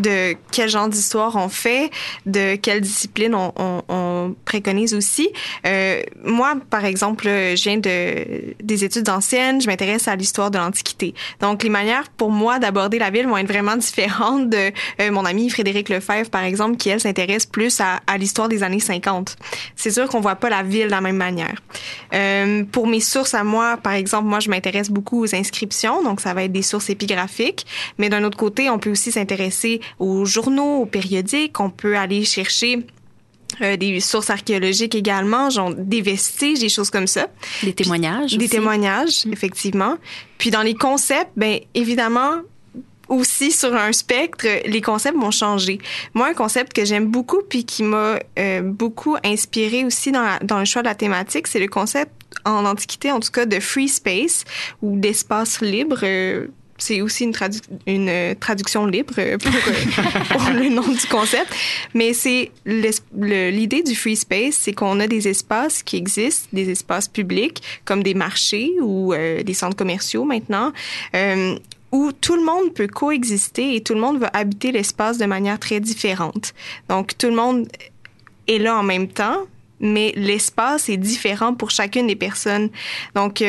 [0.00, 1.90] de quel genre d'histoire on fait,
[2.26, 5.28] de quelle discipline on, on, on préconise aussi.
[5.66, 10.58] Euh, moi, par exemple, je viens de, des études anciennes, je m'intéresse à l'histoire de
[10.58, 11.14] l'Antiquité.
[11.40, 15.24] Donc, les manières pour moi d'aborder la ville vont être vraiment différentes de euh, mon
[15.24, 19.36] ami Frédéric Lefebvre, par exemple, qui, elle, s'intéresse plus à, à l'histoire des années 50.
[19.74, 21.62] C'est sûr qu'on voit pas la ville de la même manière.
[22.14, 26.20] Euh, pour mes sources à moi, par exemple, moi, je m'intéresse beaucoup aux inscriptions, donc
[26.20, 27.66] ça va être des sources épigraphiques.
[27.98, 31.58] Mais d'un autre côté, on peut aussi s'intéresser aux journaux, aux périodiques.
[31.60, 32.86] On peut aller chercher
[33.62, 37.28] euh, des sources archéologiques également, genre des vestiges, des choses comme ça.
[37.62, 38.32] Des témoignages?
[38.36, 38.48] Des aussi?
[38.48, 39.96] témoignages, effectivement.
[40.38, 42.34] Puis dans les concepts, ben évidemment,
[43.08, 45.78] aussi sur un spectre, les concepts vont changer.
[46.12, 50.40] Moi, un concept que j'aime beaucoup puis qui m'a euh, beaucoup inspiré aussi dans, la-
[50.40, 52.10] dans le choix de la thématique, c'est le concept
[52.44, 54.42] en Antiquité, en tout cas, de free space
[54.82, 56.00] ou d'espace libre.
[56.02, 60.86] Euh, c'est aussi une, tradu- une euh, traduction libre euh, pour, euh, pour le nom
[60.86, 61.54] du concept.
[61.94, 67.08] Mais c'est l'idée du free space, c'est qu'on a des espaces qui existent, des espaces
[67.08, 70.72] publics comme des marchés ou des centres commerciaux maintenant,
[71.92, 75.58] où tout le monde peut coexister et tout le monde va habiter l'espace de manière
[75.58, 76.54] très différente.
[76.88, 77.68] Donc tout le monde
[78.48, 79.38] est là en même temps,
[79.80, 82.70] mais l'espace est différent pour chacune des personnes.
[83.14, 83.42] Donc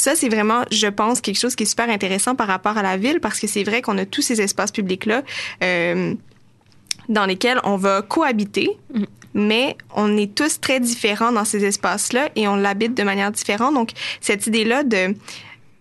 [0.00, 2.96] ça, c'est vraiment, je pense, quelque chose qui est super intéressant par rapport à la
[2.96, 5.22] ville parce que c'est vrai qu'on a tous ces espaces publics-là
[5.62, 6.14] euh,
[7.08, 8.70] dans lesquels on va cohabiter,
[9.34, 13.74] mais on est tous très différents dans ces espaces-là et on l'habite de manière différente.
[13.74, 15.14] Donc, cette idée-là de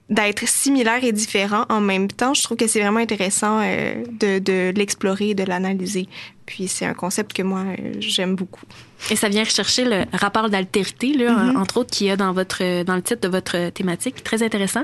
[0.09, 4.39] d'être similaire et différent en même temps, je trouve que c'est vraiment intéressant euh, de,
[4.39, 6.07] de l'explorer et de l'analyser.
[6.45, 8.65] Puis c'est un concept que moi, euh, j'aime beaucoup.
[9.11, 12.83] Et ça vient rechercher le rapport d'altérité, là, entre autres, qu'il y a dans, votre,
[12.83, 14.23] dans le titre de votre thématique.
[14.23, 14.83] Très intéressant.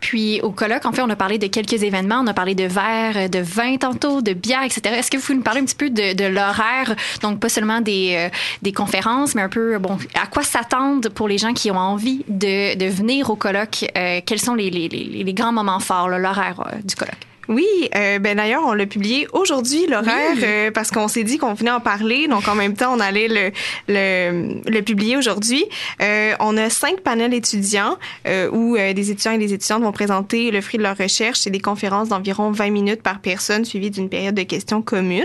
[0.00, 2.20] Puis au colloque, en fait, on a parlé de quelques événements.
[2.22, 4.80] On a parlé de verre, de vin tantôt, de bière, etc.
[4.96, 6.94] Est-ce que vous pouvez nous parler un petit peu de, de l'horaire?
[7.22, 8.28] Donc, pas seulement des, euh,
[8.62, 12.24] des conférences, mais un peu, bon, à quoi s'attendre pour les gens qui ont envie
[12.28, 13.84] de, de venir au colloque?
[13.96, 17.14] Euh, quels sont les, les, les, grands moments forts, l'horaire euh, du colloque?
[17.48, 21.54] Oui, euh, ben d'ailleurs, on l'a publié aujourd'hui, l'horaire, euh, parce qu'on s'est dit qu'on
[21.54, 22.28] venait en parler.
[22.28, 23.52] Donc, en même temps, on allait le,
[23.88, 25.64] le, le publier aujourd'hui.
[26.02, 29.92] Euh, on a cinq panels étudiants euh, où euh, des étudiants et des étudiantes vont
[29.92, 31.38] présenter le fruit de leur recherche.
[31.38, 35.24] C'est des conférences d'environ 20 minutes par personne, suivies d'une période de questions communes.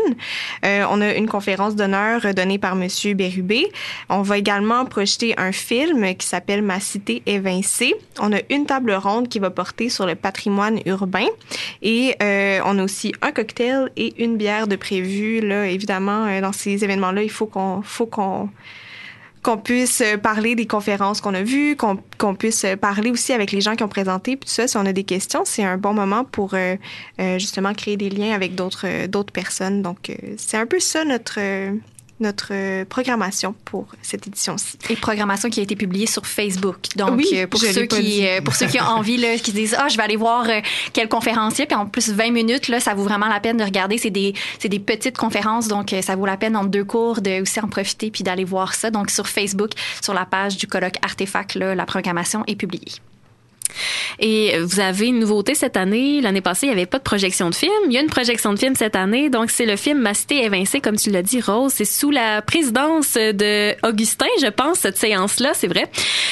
[0.66, 3.72] Euh, on a une conférence d'honneur donnée par Monsieur Bérubé.
[4.10, 7.96] On va également projeter un film qui s'appelle Ma cité évincée.
[8.20, 11.28] On a une table ronde qui va porter sur le patrimoine urbain
[11.82, 15.42] et euh, on a aussi un cocktail et une bière de prévu.
[15.42, 17.82] Là, évidemment, euh, dans ces événements-là, il faut qu'on
[19.64, 23.84] puisse parler des conférences qu'on a vues, qu'on puisse parler aussi avec les gens qui
[23.84, 24.68] ont présenté, puis tout ça.
[24.68, 26.76] Si on a des questions, c'est un bon moment pour euh,
[27.38, 29.82] justement créer des liens avec d'autres d'autres personnes.
[29.82, 31.40] Donc, c'est un peu ça notre
[32.22, 34.78] notre euh, programmation pour cette édition-ci.
[34.90, 36.78] Et programmation qui a été publiée sur Facebook.
[36.96, 39.56] Donc, Oui, euh, pour, ceux qui, euh, pour ceux qui ont envie, là, qui se
[39.56, 40.48] disent, ah, je vais aller voir
[40.94, 43.98] quel conférencier, puis en plus, 20 minutes, là, ça vaut vraiment la peine de regarder.
[43.98, 47.60] C'est des, des petites conférences, donc ça vaut la peine en deux cours de aussi
[47.60, 48.92] en profiter puis d'aller voir ça.
[48.92, 52.94] Donc, sur Facebook, sur la page du colloque Artefact, là, la programmation est publiée.
[54.20, 56.22] Et vous avez une nouveauté cette année.
[56.22, 57.72] L'année passée, il n'y avait pas de projection de film.
[57.88, 59.30] Il y a une projection de film cette année.
[59.30, 60.50] Donc, c'est le film Ma cité
[60.84, 61.74] comme tu l'as dit, Rose.
[61.76, 65.90] C'est sous la présidence de Augustin, je pense, cette séance-là, c'est vrai.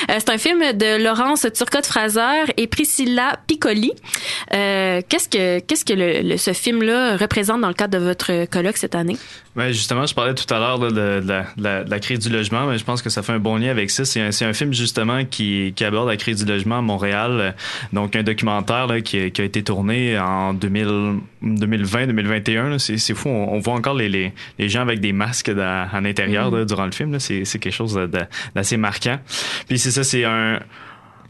[0.10, 3.92] Euh, c'est un film de Laurence Turcotte-Fraser et Priscilla Piccoli.
[4.54, 8.96] Euh, qu'est-ce que, qu'est-ce que ce film-là représente dans le cadre de votre colloque cette
[8.96, 9.18] année?
[9.56, 11.22] Ouais, justement, je parlais tout à l'heure de,
[11.58, 14.06] la, crise du logement, mais je pense que ça fait un bon lien avec ça.
[14.06, 17.29] C'est un, film justement qui aborde la crise du logement à Montréal.
[17.32, 17.52] Euh,
[17.94, 20.54] Donc un documentaire là, qui, a- qui a été tourné en
[21.44, 22.78] 2020-2021.
[22.80, 25.88] C'est c'est fou, on, on voit encore les, les, les gens avec des masques dans-
[25.92, 27.20] à l'intérieur là, durant le film.
[27.20, 28.00] C'est quelque chose
[28.56, 29.20] d'assez marquant.
[29.68, 30.60] Puis c'est ça, c'est un,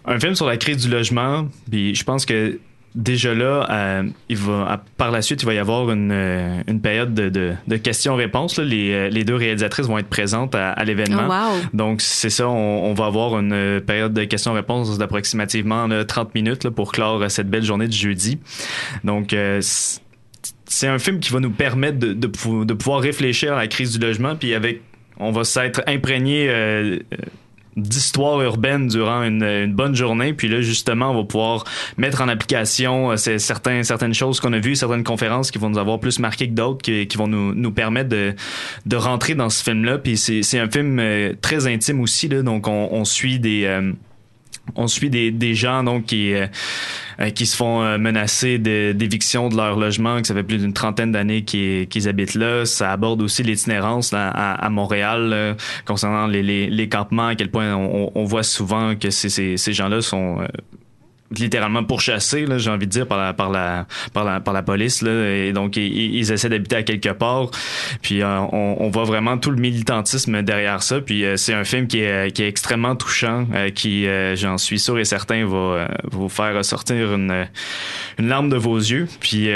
[0.06, 1.48] un film sur la crise du logement.
[1.70, 2.60] Puis je pense que
[2.96, 6.62] déjà là, euh, il va à- par la suite, il va y avoir une, euh,
[6.68, 8.60] une période de, de, de questions-réponses.
[8.60, 11.28] Les, euh, les deux réalisatrices vont être présentes à, à l'événement.
[11.28, 11.62] Oh, wow.
[11.74, 16.64] Donc c'est ça, on, on va avoir une période de questions-réponses d'approximativement là, 30 minutes
[16.64, 18.40] là, pour clore cette belle journée du jeudi.
[19.04, 19.60] Donc euh,
[20.66, 23.68] c'est un film qui va nous permettre de, de, pou- de pouvoir réfléchir à la
[23.68, 24.82] crise du logement, puis avec
[25.20, 26.98] on va s'être imprégné euh,
[27.76, 30.34] d'histoire urbaine durant une, une bonne journée.
[30.34, 31.64] Puis là, justement, on va pouvoir
[31.98, 35.78] mettre en application euh, certains, certaines choses qu'on a vues, certaines conférences qui vont nous
[35.78, 38.36] avoir plus marqué que d'autres, qui, qui vont nous, nous permettre de,
[38.86, 39.98] de rentrer dans ce film-là.
[39.98, 43.66] Puis c'est c'est un film euh, très intime aussi, là, donc on, on suit des...
[43.66, 43.94] euh,
[44.76, 46.48] on suit des, des gens donc qui euh,
[47.20, 50.74] euh, qui se font euh, menacer d'éviction de leur logement, que ça fait plus d'une
[50.74, 52.66] trentaine d'années qu'ils habitent là.
[52.66, 55.54] Ça aborde aussi l'itinérance là, à, à Montréal euh,
[55.86, 59.58] concernant les, les, les campements, à quel point on, on voit souvent que ces, ces,
[59.58, 60.48] ces gens-là sont euh,
[61.38, 64.64] littéralement pourchassés, là, j'ai envie de dire, par la, par la, par la, par la
[64.64, 65.02] police.
[65.02, 67.52] Là, et donc, ils, ils essaient d'habiter à quelque part.
[68.02, 71.02] Puis, euh, on, on voit vraiment tout le militantisme derrière ça.
[71.02, 74.58] Puis, euh, c'est un film qui est, qui est extrêmement touchant, euh, qui, euh, j'en
[74.58, 77.48] suis sûr et certain, va euh, vous faire ressortir une,
[78.18, 79.08] une larme de vos yeux.
[79.20, 79.50] Puis,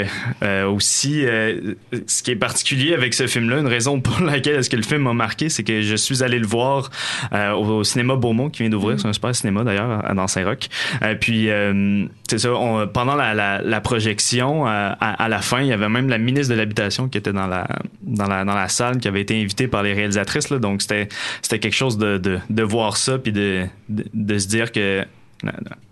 [0.68, 1.74] aussi, euh,
[2.06, 5.02] ce qui est particulier avec ce film-là, une raison pour laquelle est-ce que le film
[5.02, 6.90] m'a marqué, c'est que je suis allé le voir
[7.32, 9.00] euh, au, au cinéma Beaumont qui vient d'ouvrir.
[9.00, 10.68] C'est un super cinéma d'ailleurs à- dans Saint-Roch.
[11.02, 12.50] Euh, puis euh, c'est ça.
[12.92, 17.08] pendant la, projection, euh, à, la fin, il y avait même la ministre de l'habitation
[17.08, 17.66] qui était dans la
[18.02, 20.50] dans la dans la salle, qui avait été invitée par les réalisatrices.
[20.50, 21.08] Là, donc c'était
[21.42, 25.04] c'était quelque chose de, de de voir ça puis de, de de se dire que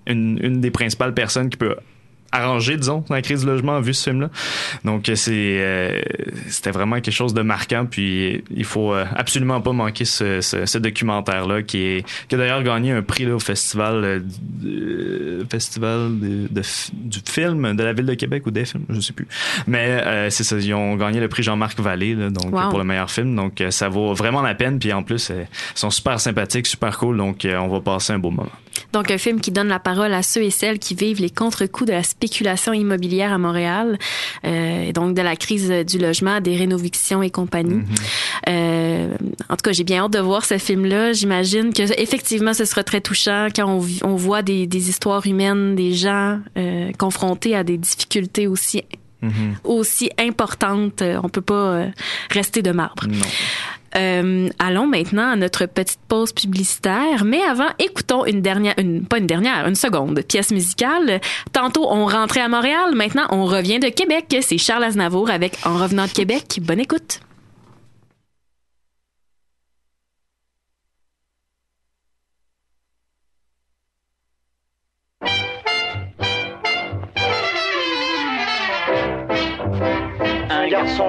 [0.07, 1.77] une, une des principales personnes qui peut
[2.33, 4.31] arranger, disons, la crise du logement vu ce film-là.
[4.85, 6.01] Donc c'est euh,
[6.49, 7.87] c'était vraiment quelque chose de marquant.
[7.87, 12.39] Puis il faut euh, absolument pas manquer ce, ce, ce documentaire-là qui est qui a
[12.39, 17.75] d'ailleurs gagné un prix là, au festival euh, du- festival de, de f- du film
[17.77, 19.27] de la ville de Québec ou des films, je sais plus.
[19.67, 22.69] Mais euh, c'est ça, ils ont gagné le prix Jean-Marc Vallée là, donc Wow.
[22.71, 23.35] pour le meilleur film.
[23.37, 24.79] Donc euh, ça vaut vraiment la peine.
[24.79, 27.17] Puis en plus, euh, ils sont super sympathiques, super cool.
[27.17, 28.49] Donc euh, on va passer un beau moment.
[28.95, 31.89] Donc, un film qui donne la parole à ceux et celles qui vivent les contre-coups
[31.89, 33.99] de la spéculation immobilière à Montréal,
[34.45, 37.83] euh, donc de la crise du logement, des rénovictions et compagnie.
[38.49, 39.09] Euh,
[39.49, 41.13] en tout cas, j'ai bien hâte de voir ce film-là.
[41.13, 45.95] J'imagine que effectivement, ce sera très touchant quand on, voit des, des histoires humaines, des
[45.95, 48.83] gens euh, confrontés à des difficultés aussi
[49.65, 51.03] aussi importantes.
[51.03, 51.89] Euh, On peut pas euh,
[52.31, 53.07] rester de marbre.
[53.09, 53.25] Non.
[53.97, 59.19] Euh, allons maintenant à notre petite pause publicitaire, mais avant, écoutons une dernière, une, pas
[59.19, 61.21] une dernière, une seconde pièce musicale.
[61.53, 64.37] Tantôt, on rentrait à Montréal, maintenant, on revient de Québec.
[64.41, 66.59] C'est Charles Aznavour avec En revenant de Québec.
[66.63, 67.21] Bonne écoute.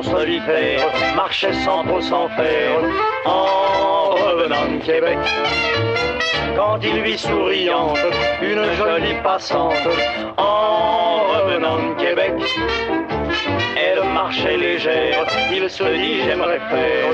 [0.02, 2.80] Solitaire marchait sans trop s'en faire
[3.26, 5.18] en revenant de Québec.
[6.56, 7.98] Quand il vit souriante
[8.42, 9.88] une jolie passante
[10.38, 12.34] en revenant de Québec.
[13.76, 17.10] Elle marchait légère, il se dit j'aimerais faire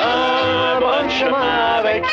[0.00, 2.04] un bon chemin avec.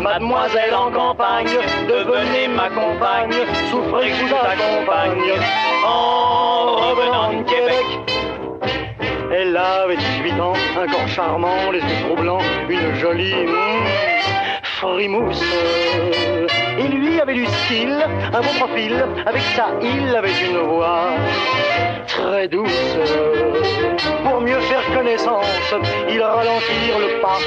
[0.00, 1.58] Mademoiselle en campagne,
[1.88, 3.34] devenez ma compagne,
[3.70, 5.32] souffrez que je vous accompagne
[5.84, 8.07] en revenant de Québec.
[9.40, 13.46] Elle avait 18 ans, un corps charmant, les yeux trop blancs, une jolie
[14.64, 15.44] frimousse.
[16.76, 21.10] Et lui avait du style, un beau profil, avec ça il avait une voix
[22.08, 22.96] très douce.
[24.24, 25.72] Pour mieux faire connaissance,
[26.10, 27.38] ils ralentirent le pas.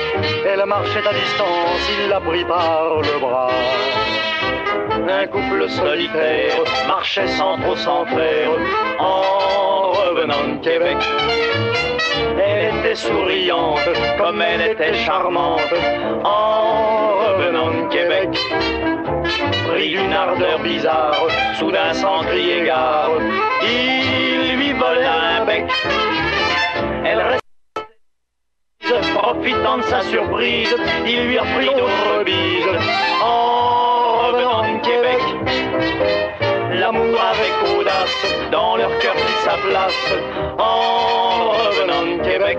[0.47, 3.51] Elle marchait à distance, il l'a pris par le bras.
[5.09, 6.55] Un couple solitaire
[6.87, 8.49] marchait sans trop s'en faire
[8.97, 10.97] en revenant de Québec.
[12.95, 15.61] Souriante comme elle était charmante
[16.25, 18.29] en revenant de Québec.
[19.69, 21.25] Pris d'une ardeur bizarre,
[21.57, 23.11] soudain sans crier gare,
[23.63, 25.71] il lui vola un bec.
[27.05, 27.41] Elle restait
[29.15, 30.75] profitant de sa surprise,
[31.07, 32.77] il lui reprit d'autres bises
[33.23, 35.21] en revenant de Québec.
[36.73, 40.13] L'amour avec audace, dans leur cœur prit sa place
[40.57, 42.57] en revenant de Québec.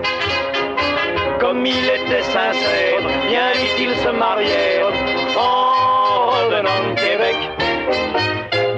[1.53, 4.91] Comme il était sincère, bien vite ils se marièrent
[5.37, 7.35] en revenant de Québec.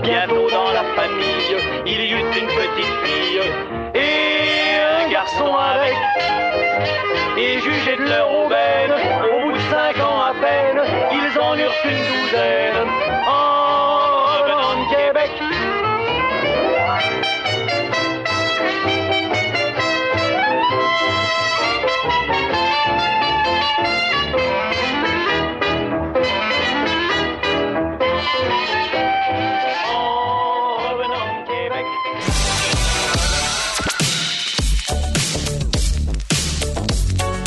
[0.03, 3.41] Bientôt dans la famille, il y eut une petite fille
[3.93, 5.95] et un garçon avec.
[7.37, 10.81] Et jugés de leur aubaine, au bout de cinq ans à peine,
[11.13, 13.14] ils en eurent une douzaine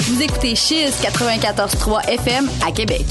[0.09, 3.07] Vous écoutez Chiz 94.3 FM à Québec.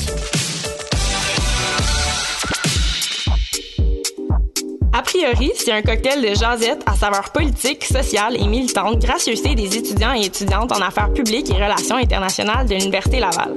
[4.98, 9.78] A priori, c'est un cocktail de jasette à saveur politique, sociale et militante, gracieuseté des
[9.78, 13.54] étudiants et étudiantes en affaires publiques et relations internationales de l'Université Laval.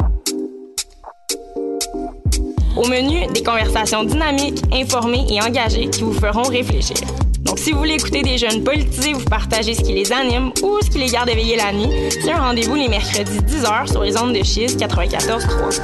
[2.77, 6.99] Au menu, des conversations dynamiques, informées et engagées qui vous feront réfléchir.
[7.39, 10.79] Donc, si vous voulez écouter des jeunes politisés, vous partagez ce qui les anime ou
[10.83, 14.15] ce qui les garde éveillés la nuit, c'est un rendez-vous les mercredis 10h sur les
[14.19, 15.81] ondes de Chiz 94.3.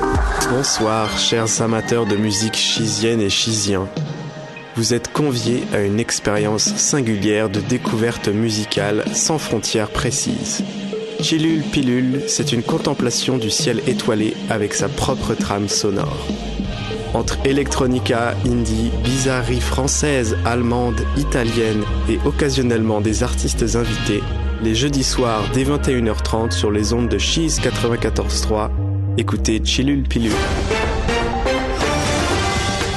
[0.51, 3.89] Bonsoir, chers amateurs de musique chisienne et chisien.
[4.77, 10.63] Vous êtes conviés à une expérience singulière de découverte musicale sans frontières précises.
[11.23, 16.27] Chilule Pilule, c'est une contemplation du ciel étoilé avec sa propre trame sonore.
[17.15, 24.23] Entre electronica, indie, bizarrerie française, allemande, italienne et occasionnellement des artistes invités,
[24.63, 28.69] les jeudis soirs dès 21h30 sur les ondes de Cheese 94.3,
[29.17, 30.33] écoutez Chilule Pilule.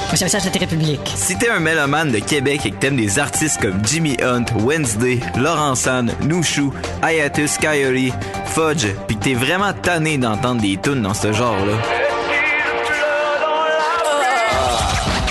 [0.09, 1.13] Prochain message de République.
[1.15, 5.19] Si t'es un mélomane de Québec et que t'aimes des artistes comme Jimmy Hunt, Wednesday,
[5.37, 6.71] Laurent San, Nushu,
[7.03, 8.11] Hiatus Coyote,
[8.45, 11.73] Fudge, pis que t'es vraiment tanné d'entendre des tunes dans ce genre-là,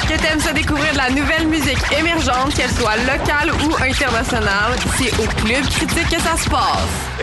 [0.06, 5.12] Que t'aimes se découvrir de la nouvelle musique émergente, qu'elle soit locale ou internationale, c'est
[5.20, 7.18] au Club Critique que ça se passe.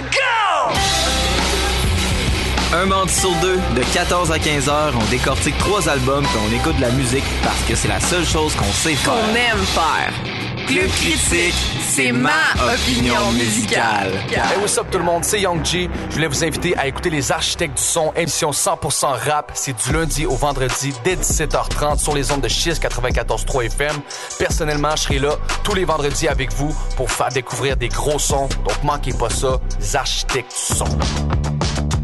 [2.76, 6.56] Un mardi sur deux, de 14 à 15 heures, on décortique trois albums puis on
[6.56, 9.14] écoute de la musique parce que c'est la seule chose qu'on sait faire.
[9.14, 10.14] Qu'on aime faire.
[10.68, 12.32] Club Critique, c'est ma
[12.74, 14.12] opinion musicale.
[14.30, 15.90] Hey, what's up tout le monde, c'est Young G.
[16.10, 19.52] Je voulais vous inviter à écouter Les Architectes du Son, émission 100% rap.
[19.54, 23.96] C'est du lundi au vendredi dès 17h30 sur les ondes de Chiz 94.3 FM.
[24.40, 28.50] Personnellement, je serai là tous les vendredis avec vous pour faire découvrir des gros sons.
[28.66, 31.45] Donc manquez pas ça, Les Architectes du Son.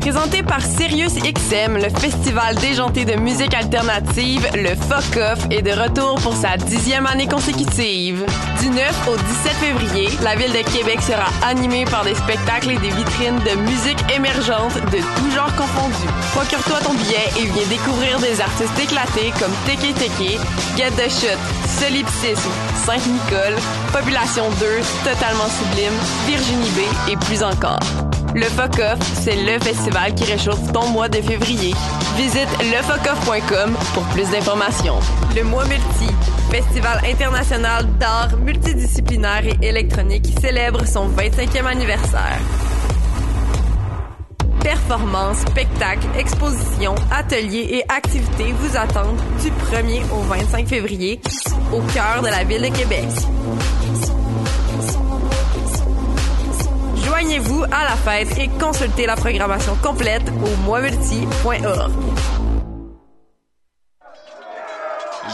[0.01, 5.69] Présenté par Sirius XM, le festival déjanté de musique alternative, le Fuck Off, est de
[5.69, 8.25] retour pour sa dixième année consécutive.
[8.59, 12.79] Du 9 au 17 février, la ville de Québec sera animée par des spectacles et
[12.79, 16.09] des vitrines de musique émergente de tous genres confondus.
[16.33, 20.39] Procure-toi ton billet et viens découvrir des artistes éclatés comme Teke Teke,
[20.77, 21.37] Get the Shot,
[21.79, 22.49] Solipsisme,
[22.85, 23.55] Sainte-Nicole,
[23.93, 24.65] Population 2,
[25.03, 25.93] Totalement Sublime,
[26.25, 28.10] Virginie B et plus encore.
[28.33, 31.73] Le Fuck Off, c'est le festival qui réchauffe ton mois de février.
[32.15, 34.99] Visite lefuckoff.com pour plus d'informations.
[35.35, 36.13] Le Mois Multi,
[36.49, 42.39] festival international d'art multidisciplinaire et électronique célèbre son 25e anniversaire.
[44.63, 51.19] Performances, spectacles, expositions, ateliers et activités vous attendent du 1er au 25 février
[51.73, 53.07] au cœur de la ville de Québec.
[57.21, 61.91] Joignez-vous à la fête et consultez la programmation complète au moismulti.org.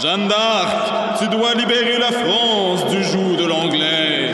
[0.01, 4.31] Jeanne d'Arc, tu dois libérer la France du joug de l'anglais.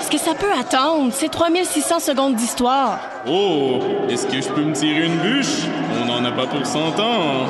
[0.00, 1.12] Est-ce que ça peut attendre?
[1.12, 3.00] C'est 3600 secondes d'histoire.
[3.28, 5.66] Oh, est-ce que je peux me tirer une bûche?
[6.00, 7.48] On n'en a pas pour 100 ans.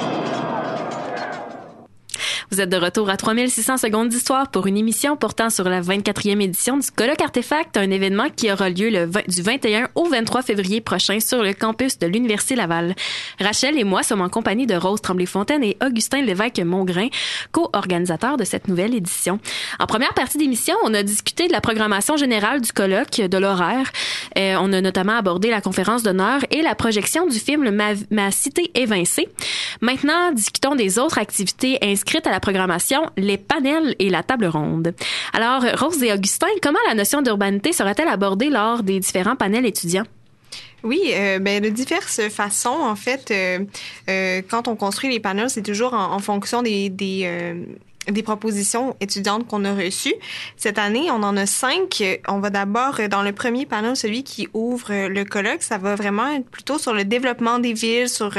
[2.52, 6.40] Vous êtes de retour à 3600 secondes d'histoire pour une émission portant sur la 24e
[6.40, 10.42] édition du Colloque Artefact, un événement qui aura lieu le 20 du 21 au 23
[10.42, 12.94] février prochain sur le campus de l'Université Laval.
[13.40, 17.08] Rachel et moi sommes en compagnie de Rose Tremblay-Fontaine et Augustin Lévesque-Mongrain,
[17.50, 19.40] co-organisateurs de cette nouvelle édition.
[19.80, 23.90] En première partie d'émission, on a discuté de la programmation générale du colloque, de l'horaire.
[24.38, 28.30] Euh, on a notamment abordé la conférence d'honneur et la projection du film Ma, Ma
[28.30, 29.28] cité évincée.
[29.80, 34.94] Maintenant, discutons des autres activités inscrites à la programmation, les panels et la table ronde.
[35.32, 40.04] Alors, Rose et Augustin, comment la notion d'urbanité sera-t-elle abordée lors des différents panels étudiants?
[40.82, 42.68] Oui, euh, ben, de diverses façons.
[42.68, 43.64] En fait, euh,
[44.08, 47.64] euh, quand on construit les panels, c'est toujours en, fonction des, des, euh,
[48.08, 50.14] des propositions étudiantes qu'on a reçues.
[50.56, 52.02] Cette année, on en a cinq.
[52.28, 56.28] On va d'abord, dans le premier panel, celui qui ouvre le colloque, ça va vraiment
[56.28, 58.32] être plutôt sur le développement des villes, sur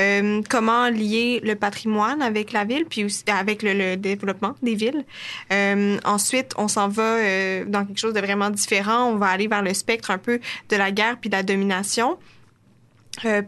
[0.00, 5.04] euh, comment lier le patrimoine avec la ville, puis aussi avec le, développement des villes.
[5.52, 9.10] Euh, ensuite, on s'en va euh, dans quelque chose de vraiment différent.
[9.10, 12.18] On va aller vers le spectre un peu de la guerre puis de la domination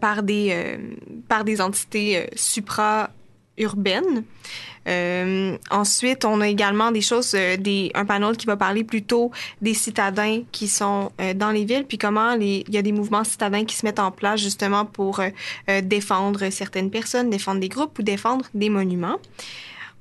[0.01, 0.79] par des
[1.29, 4.25] par des entités euh, supra-urbaines.
[4.89, 9.31] Euh, ensuite, on a également des choses, euh, des, un panel qui va parler plutôt
[9.61, 12.93] des citadins qui sont euh, dans les villes, puis comment les, il y a des
[12.93, 17.69] mouvements citadins qui se mettent en place justement pour euh, défendre certaines personnes, défendre des
[17.69, 19.19] groupes ou défendre des monuments.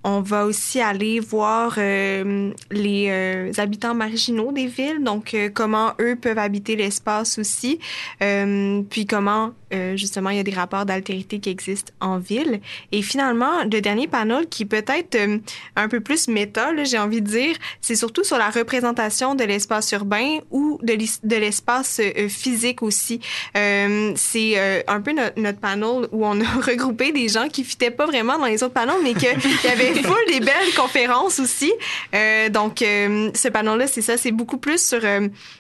[0.04, 5.94] On va aussi aller voir euh, les euh, habitants marginaux des villes, donc euh, comment
[6.00, 7.78] eux peuvent habiter l'espace aussi,
[8.20, 12.62] puis comment euh, justement il y a des rapports d'altérité qui existent en ville.
[12.92, 15.38] Et finalement, le dernier panel qui peut être euh,
[15.76, 19.92] un peu plus méta, j'ai envie de dire, c'est surtout sur la représentation de l'espace
[19.92, 23.20] urbain ou de l'espace euh, physique aussi.
[23.58, 27.92] Euh, c'est un peu notre, notre panel où on a regroupé des gens qui fitaient
[27.92, 31.72] pas vraiment dans les autres panels, mais qu'il y avait full des belles conférences aussi.
[32.16, 35.00] Euh, donc, ce panel-là, c'est ça, c'est beaucoup plus sur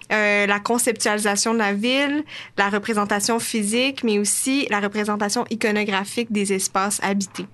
[0.09, 2.23] la conceptualisation de la ville,
[2.57, 7.45] la représentation physique, mais aussi la représentation iconographique des espaces habités.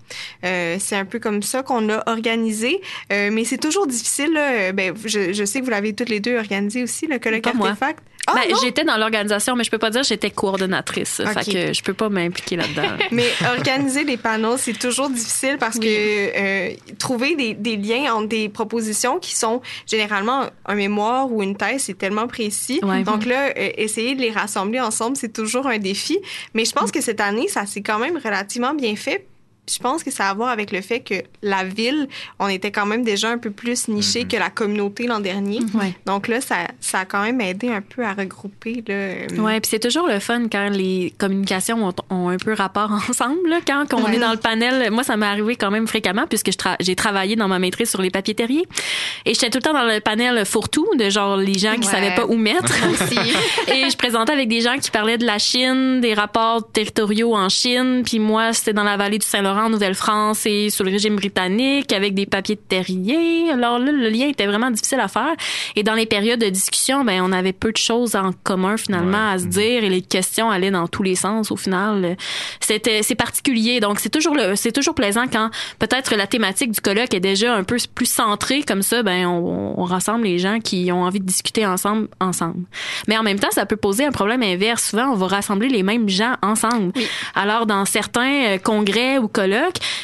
[0.44, 2.82] Euh, c'est un peu comme ça qu'on a organisé,
[3.12, 4.34] euh, mais c'est toujours difficile.
[4.34, 4.72] Là.
[4.72, 8.04] Ben, je, je sais que vous l'avez toutes les deux organisé aussi, le colloque artefact.
[8.28, 11.22] Ah, Ben, j'étais dans l'organisation, mais je peux pas dire que j'étais coordonnatrice.
[11.22, 11.32] Ok.
[11.32, 12.98] Fait que je peux pas m'impliquer là-dedans.
[13.12, 18.28] Mais organiser les panels, c'est toujours difficile parce que euh, trouver des, des liens entre
[18.28, 22.82] des propositions qui sont généralement un mémoire ou une thèse, c'est tellement précis.
[22.84, 23.04] Ouais.
[23.04, 26.20] Donc là, euh, essayer de les rassembler ensemble, c'est toujours un défi.
[26.54, 29.28] Mais je pense que cette année, ça s'est quand même relativement bien fait.
[29.70, 32.08] Je pense que ça a à voir avec le fait que la ville,
[32.40, 35.60] on était quand même déjà un peu plus niché que la communauté l'an dernier.
[35.74, 35.94] Ouais.
[36.06, 38.84] Donc là, ça, ça a quand même aidé un peu à regrouper.
[38.88, 42.54] Là, euh, Ouais, puis c'est toujours le fun quand les communications ont, ont un peu
[42.54, 43.50] rapport ensemble.
[43.50, 43.60] là.
[43.66, 44.16] Quand, on Ouais.
[44.16, 47.36] est dans le panel, moi, ça m'est arrivé quand même fréquemment puisque tra- j'ai travaillé
[47.36, 48.66] dans ma maîtrise sur les papiers terriers.
[49.26, 51.94] Et j'étais tout le temps dans le panel fourre-tout, de genre les gens qui Ouais.
[51.94, 52.74] savaient pas où mettre.
[52.92, 53.18] aussi.
[53.74, 57.50] Et je présentais avec des gens qui parlaient de la Chine, des rapports territoriaux en
[57.50, 58.04] Chine.
[58.06, 61.94] Puis moi, c'était dans la vallée du Saint-Laurent, en Nouvelle-France, et sous le régime britannique,
[61.94, 63.52] avec des papiers de terrier.
[63.52, 65.36] Alors là, le lien était vraiment difficile à faire.
[65.76, 69.30] Et dans les périodes de discussion, ben on avait peu de choses en commun finalement
[69.32, 71.52] à se dire, et les questions allaient dans tous les sens.
[71.52, 72.18] Au final,
[72.60, 73.80] c'était c'est particulier.
[73.80, 77.56] Donc c'est toujours le, c'est toujours plaisant quand peut-être la thématique du colloque est déjà
[77.56, 79.04] un peu plus centrée comme ça.
[79.04, 82.66] Ben on, on rassemble les gens qui ont envie de discuter ensemble ensemble.
[83.08, 84.90] Mais en même temps, ça peut poser un problème inverse.
[84.90, 86.92] Souvent, on va rassembler les mêmes gens ensemble.
[87.36, 89.47] Alors, dans certains euh, congrès ou colloques,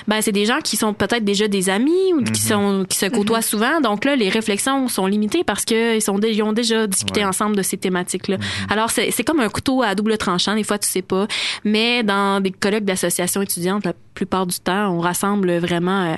[0.08, 3.06] ben, c'est des gens qui sont peut-être déjà des amis ou qui sont, qui se
[3.08, 3.82] côtoient souvent.
[3.82, 7.26] Donc là, les réflexions sont limitées parce que ils sont, ils ont déjà discuté Ouais.
[7.26, 8.38] ensemble de ces thématiques-là.
[8.70, 10.56] Alors, c'est, c'est comme un couteau à double tranchant.
[10.56, 11.28] Des fois, tu sais pas.
[11.64, 16.16] Mais dans des colloques d'associations étudiantes, la plupart du temps, on rassemble vraiment euh,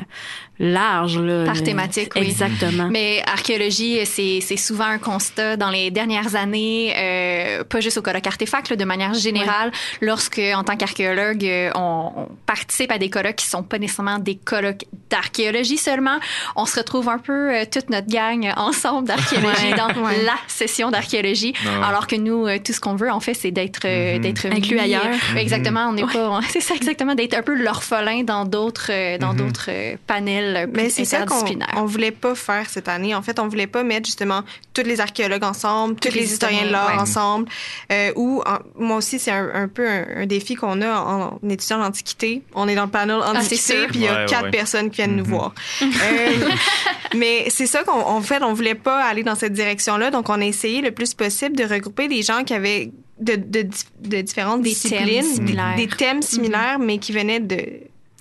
[0.59, 1.17] large.
[1.19, 2.23] Là, Par Euh, thématique, oui.
[2.23, 2.87] Exactement.
[2.91, 8.01] Mais archéologie, c'est c'est souvent un constat dans les dernières années, euh, pas juste au
[8.01, 9.71] colloque artefact, là, de manière générale,
[10.01, 14.19] lorsque, en tant qu'archéologue, euh, on, on participe à des colloques qui sont pas nécessairement
[14.19, 16.17] des colloques d'archéologie seulement,
[16.55, 19.73] on se retrouve un peu euh, toute notre gang ensemble d'archéologie Ouais.
[19.77, 20.23] dans Ouais.
[20.23, 21.83] la session d'archéologie, Ouais, ouais.
[21.85, 24.79] alors que nous, euh, tout ce qu'on veut, en fait, c'est d'être euh, d'être Inclus
[24.79, 25.05] ailleurs.
[25.31, 25.37] Mhm.
[25.37, 27.55] Exactement, on n'est pas, on- c'est ça exactement, d'être un peu
[28.23, 31.43] dans d'autres euh, dans d'autres euh, panels euh, Mais c'est ça qu'on
[31.77, 33.13] on voulait pas faire cette année.
[33.15, 34.41] En fait, on voulait pas mettre justement
[34.73, 37.01] tous les archéologues ensemble, tous les, historiens de l'art ouais.
[37.01, 37.47] ensemble.
[37.91, 41.39] Euh, ou en- moi aussi, c'est un, un peu un, un défi qu'on a en,
[41.43, 42.41] en étudiant l'Antiquité.
[42.53, 43.87] On est dans le panel Ah, Antiquité, sûr.
[43.87, 44.51] puis il y a Ouais, quatre ouais.
[44.51, 45.53] personnes qui viennent nous voir.
[45.81, 45.87] Euh,
[47.15, 50.11] mais c'est ça qu'on en fait, on voulait pas aller dans cette direction-là.
[50.11, 53.59] Donc, on a essayé le plus possible de regrouper des gens qui avaient de, de,
[53.63, 55.31] dif- de différentes Des disciplines, thèmes
[55.77, 57.63] des- thèmes similaires, mais qui venaient de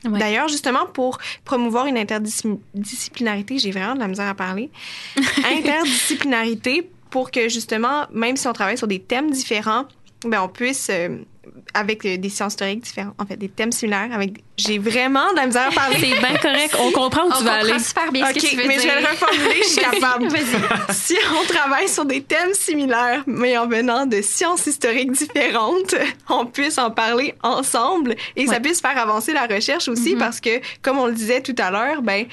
[0.07, 1.17] D'ailleurs, justement, pour
[1.47, 4.69] promouvoir une interdisciplinarité, j'ai vraiment de la misère à parler.
[5.45, 9.87] interdisciplinarité pour que, justement, même si on travaille sur des thèmes différents,
[10.27, 11.19] ben, on puisse, euh,
[11.75, 14.45] avec euh, des sciences historiques différentes, en fait, des thèmes similaires, avec.
[14.57, 15.97] J'ai vraiment de la misère à parler.
[15.99, 16.77] C'est bien correct.
[16.81, 17.79] On comprend où On tu vas comprend aller.
[17.85, 20.29] super bien ce OK, que tu veux mais je vais le reformuler, je suis capable.
[20.91, 25.95] si on travaille sur des thèmes similaires, mais en venant de sciences historiques différentes,
[26.29, 30.61] on puisse en parler ensemble et ça puisse faire avancer la recherche aussi parce que,
[30.83, 32.27] comme on le disait tout à l'heure, ben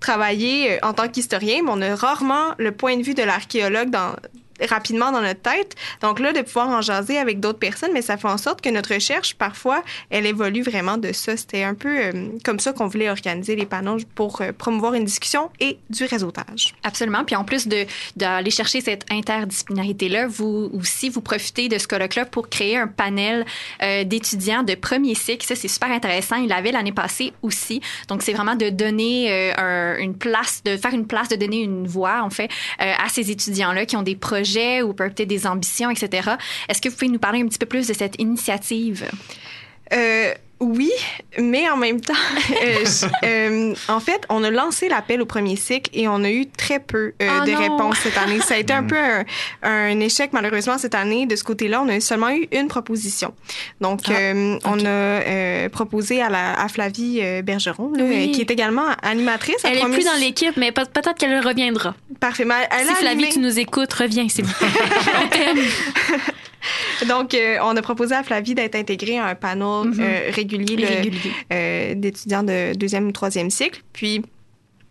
[0.00, 3.90] travailler euh, en tant qu'historien, mais on a rarement le point de vue de l'archéologue
[3.90, 4.14] dans
[4.68, 5.74] rapidement dans notre tête.
[6.02, 8.68] Donc là, de pouvoir en jaser avec d'autres personnes, mais ça fait en sorte que
[8.70, 11.36] notre recherche, parfois, elle évolue vraiment de ça.
[11.36, 12.12] C'était un peu euh,
[12.44, 16.74] comme ça qu'on voulait organiser les panneaux pour euh, promouvoir une discussion et du réseautage.
[16.82, 17.24] Absolument.
[17.24, 17.84] Puis en plus de
[18.16, 23.44] d'aller chercher cette interdisciplinarité-là, vous aussi, vous profitez de ce colloque-là pour créer un panel
[23.82, 25.44] euh, d'étudiants de premier cycle.
[25.46, 26.36] Ça, c'est super intéressant.
[26.36, 27.80] Il l'avait l'année passée aussi.
[28.08, 31.86] Donc, c'est vraiment de donner un- une place, de faire une place, de donner une
[31.86, 32.48] voix, en fait,
[32.78, 34.45] à ces étudiants-là qui ont des projets
[34.82, 36.30] ou peut-être des ambitions, etc.
[36.68, 39.04] Est-ce que vous pouvez nous parler un petit peu plus de cette initiative?
[39.92, 40.90] Euh, oui,
[41.38, 42.14] mais en même temps,
[42.64, 46.30] euh, je- euh, en fait, on a lancé l'appel au premier cycle et on a
[46.30, 47.58] eu très peu euh, Ah de non.
[47.58, 48.40] réponses cette année.
[48.40, 49.24] Ça a été un peu un,
[49.62, 51.26] un échec malheureusement cette année.
[51.26, 53.34] De ce côté-là, on a seulement eu une proposition.
[53.82, 58.30] Donc, Ah, euh, on a euh, proposé à, la, à Flavie euh, Bergeron, là, Oui.
[58.30, 59.56] euh, qui est également animatrice.
[59.64, 61.94] Elle est Promis- plus dans l'équipe, mais peut- peut-être qu'elle reviendra.
[62.18, 62.44] Parfait.
[62.46, 64.68] Mais elle si a Flavie, animé- tu nous écoutes, reviens, s'il vous plaît.
[67.08, 69.96] Donc, euh, on a proposé à Flavie d'être intégrée à un panel Mhm.
[70.00, 71.32] euh, régulier, Régulier.
[71.52, 73.82] euh, d'étudiants de deuxième ou troisième cycle.
[73.92, 74.22] Puis,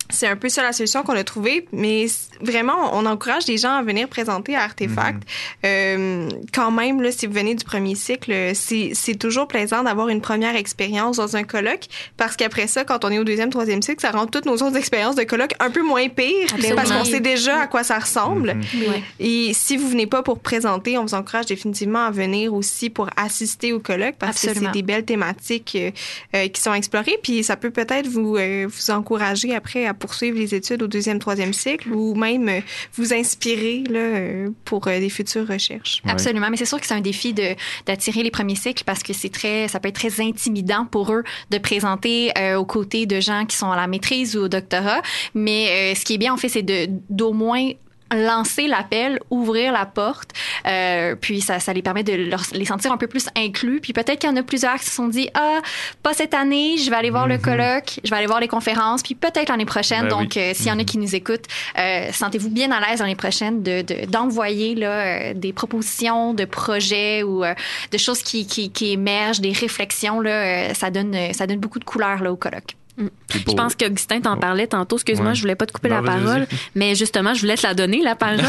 [0.09, 2.05] c'est un peu ça la solution qu'on a trouvée, mais
[2.41, 5.23] vraiment, on encourage les gens à venir présenter à Artefact.
[5.65, 10.09] Euh, quand même, là, si vous venez du premier cycle, c'est c'est toujours plaisant d'avoir
[10.09, 11.86] une première expérience dans un colloque,
[12.17, 14.77] parce qu'après ça, quand on est au deuxième, troisième cycle, ça rend toutes nos autres
[14.77, 16.75] expériences de colloque un peu moins pires, Absolument.
[16.75, 18.57] parce qu'on sait déjà à quoi ça ressemble.
[18.75, 19.03] Ouais.
[19.19, 23.09] Et si vous venez pas pour présenter, on vous encourage définitivement à venir aussi pour
[23.17, 24.71] assister au colloque parce que Absolument.
[24.73, 25.91] c'est des belles thématiques euh,
[26.36, 27.17] euh, qui sont explorées.
[27.21, 31.19] Puis ça peut peut-être vous, euh, vous encourager après à poursuivre les études au deuxième,
[31.19, 32.59] troisième cycle ou même euh,
[32.93, 36.01] vous inspirer là, euh, pour euh, des futures recherches.
[36.07, 37.55] Absolument, mais c'est sûr que c'est un défi de
[37.86, 41.23] d'attirer les premiers cycles parce que c'est très, ça peut être très intimidant pour eux
[41.51, 45.01] de présenter euh, aux côtés de gens qui sont à la maîtrise ou au doctorat.
[45.34, 47.71] Mais euh, ce qui est bien en fait, c'est de d'au moins
[48.14, 50.30] lancer l'appel, ouvrir la porte,
[50.68, 53.80] euh, puis ça, ça les permet de leur- les sentir un peu plus inclus.
[53.82, 55.60] Puis peut-être qu'il y en a plusieurs qui se sont dit ah
[56.03, 59.01] pas cette année, je vais aller voir le colloque, je vais aller voir les conférences,
[59.01, 60.03] puis peut-être l'année prochaine.
[60.03, 60.41] Ben Donc oui.
[60.41, 61.45] euh, s'il y en a qui nous écoutent,
[61.80, 66.45] euh, sentez-vous bien à l'aise l'année prochaine de de- d'envoyer là euh, des propositions de
[66.45, 67.53] projets ou euh,
[67.91, 71.86] de choses qui, qui, qui émergent, des réflexions là, ça donne ça donne beaucoup de
[71.86, 72.76] couleurs là au colloque.
[72.97, 74.95] Je pense qu'Augustin t'en parlait tantôt.
[74.95, 75.35] Excuse-moi, Ouais.
[75.35, 78.01] je voulais pas te couper Non, la parole, mais justement, je voulais te la donner,
[78.03, 78.37] la parole.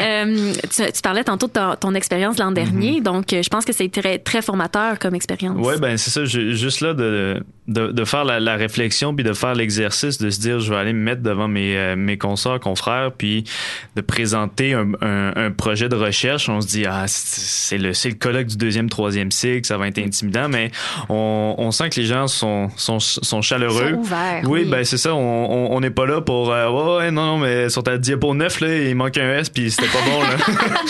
[0.00, 3.64] Euh, tu, tu parlais tantôt de ton, ton expérience l'an dernier, donc euh, je pense
[3.64, 5.56] que c'est très, très formateur comme expérience.
[5.58, 6.24] Ouais, ben c'est ça.
[6.24, 10.30] ju- Juste là de, de, de faire la, la réflexion puis de faire l'exercice de
[10.30, 13.44] se dire je vais aller me mettre devant mes, euh, mes consoeurs, confrères, puis
[13.96, 16.48] de présenter un, un, un projet de recherche.
[16.48, 19.98] On se dit ah c'est le le colloque du deuxième troisième cycle, ça va être
[19.98, 20.70] intimidant, mais
[21.08, 23.98] on, on sent que les gens sont sont, sont chaleureux eux.
[24.46, 25.14] oui, ben c'est ça.
[25.14, 28.60] On n'est pas là pour euh, ouais, ouais, non, non, mais sur ta diapo 9,
[28.60, 30.20] là, il manque un S puis c'était pas bon.
[30.22, 30.36] Là.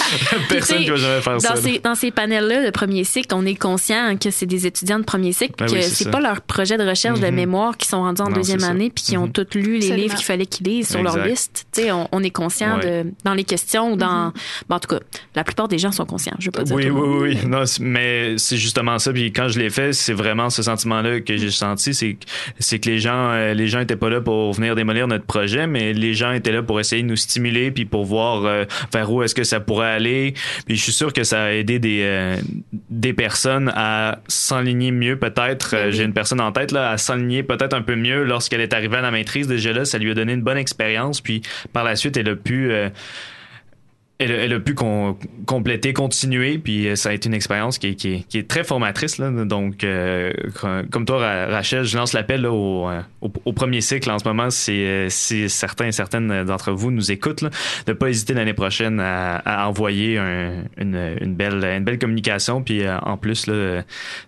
[0.48, 1.56] Personne qui va jamais faire dans ça.
[1.56, 5.04] Ces, dans ces panels-là de premier cycle, on est conscient que c'est des étudiants de
[5.04, 7.34] premier cycle, Ben que oui, c'est pas leur projet de recherche de Mhm.
[7.34, 9.32] mémoire qui sont rendus en Non, deuxième année puis qui ont Mhm.
[9.32, 9.96] tous lu les Absolument.
[9.96, 11.28] livres qu'il fallait qu'ils lisent sur leur Exact.
[11.30, 11.66] liste.
[11.72, 13.02] Tu sais, on, on est conscient Ouais.
[13.04, 14.32] de dans les questions ou dans.
[14.68, 15.00] bon, en tout cas,
[15.34, 16.34] la plupart des gens sont conscients.
[16.38, 17.48] Je veux pas dire Oui, tout le oui, oui, oui.
[17.48, 19.12] Non, mais c'est justement ça.
[19.12, 21.94] Puis quand je l'ai fait, c'est vraiment ce sentiment-là que j'ai senti.
[22.58, 25.66] C'est que- les gens, euh, les gens étaient pas là pour venir démolir notre projet,
[25.66, 29.12] mais les gens étaient là pour essayer de nous stimuler puis pour voir euh, vers
[29.12, 30.34] où est-ce que ça pourrait aller.
[30.66, 32.36] Puis je suis sûr que ça a aidé des euh,
[32.90, 35.74] des personnes à s'enligner mieux peut-être.
[35.76, 38.72] Euh, J'ai une personne en tête là à s'enligner peut-être un peu mieux lorsqu'elle est
[38.72, 39.46] arrivée à la maîtrise.
[39.46, 41.20] Déjà là, ça lui a donné une bonne expérience.
[41.20, 42.88] Puis par la suite, elle a pu euh,
[44.20, 45.16] elle, a- elle a pu con-
[45.46, 48.62] compléter, continuer, puis euh, ça a été une expérience qui, est- qui, qui est très
[48.62, 49.18] formatrice.
[49.18, 49.30] Là.
[49.44, 50.30] Donc, euh,
[50.90, 54.28] comme toi, Ra- Rachel, je lance l'appel au, euh, au, au premier cycle en ce
[54.28, 54.50] moment.
[54.50, 57.50] Si, euh, si certains et certaines d'entre vous nous écoutent, là,
[57.86, 62.62] de pas hésiter l'année prochaine à, à envoyer un- une, une belle, une belle communication.
[62.62, 63.48] Puis en plus,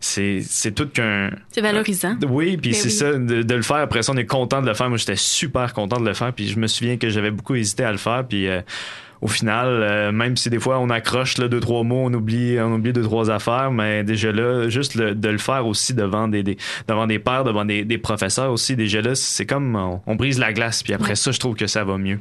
[0.01, 2.17] c'est, tout qu'un C'est valorisant.
[2.29, 2.91] oui, puis Mais c'est oui.
[2.95, 3.77] ça, de, de le faire.
[3.77, 4.89] Après ça, on est content de le faire.
[4.89, 6.33] Moi, j'étais super content de le faire.
[6.33, 8.25] Puis je me souviens que j'avais beaucoup hésité à le faire.
[8.27, 8.61] Puis euh,
[9.23, 12.59] au final, euh, même si des fois on accroche là, deux, trois mots, on oublie,
[12.61, 16.29] on oublie deux, trois affaires, mais déjà là, juste le- de le faire aussi devant
[16.29, 16.59] des, des-
[16.89, 20.39] devant des pairs, devant des, des professeurs aussi, déjà là, c'est comme on, on brise
[20.39, 20.83] la glace.
[20.83, 21.15] Puis après Ouais.
[21.15, 22.19] ça, je trouve que ça va mieux.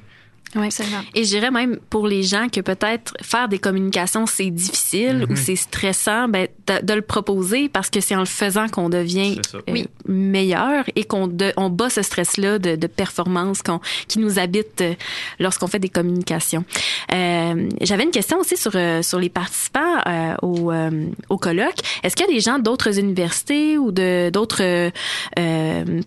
[0.55, 0.67] Oui,
[1.15, 5.31] Et je dirais même pour les gens que peut-être faire des communications, c'est difficile Mhm.
[5.31, 8.89] ou c'est stressant, ben, de, de le proposer parce que c'est en le faisant qu'on
[8.89, 9.87] devient euh, Oui.
[10.07, 14.81] meilleur et qu'on de- on bat ce stress-là de, de performance qu'on, qui nous habite
[14.81, 14.93] euh,
[15.39, 16.65] lorsqu'on fait des communications.
[17.13, 21.79] Euh, j'avais une question aussi sur, euh, sur les participants euh, au, euh, au colloque.
[22.03, 24.91] Est-ce qu'il y a des gens d'autres universités ou de, d'autres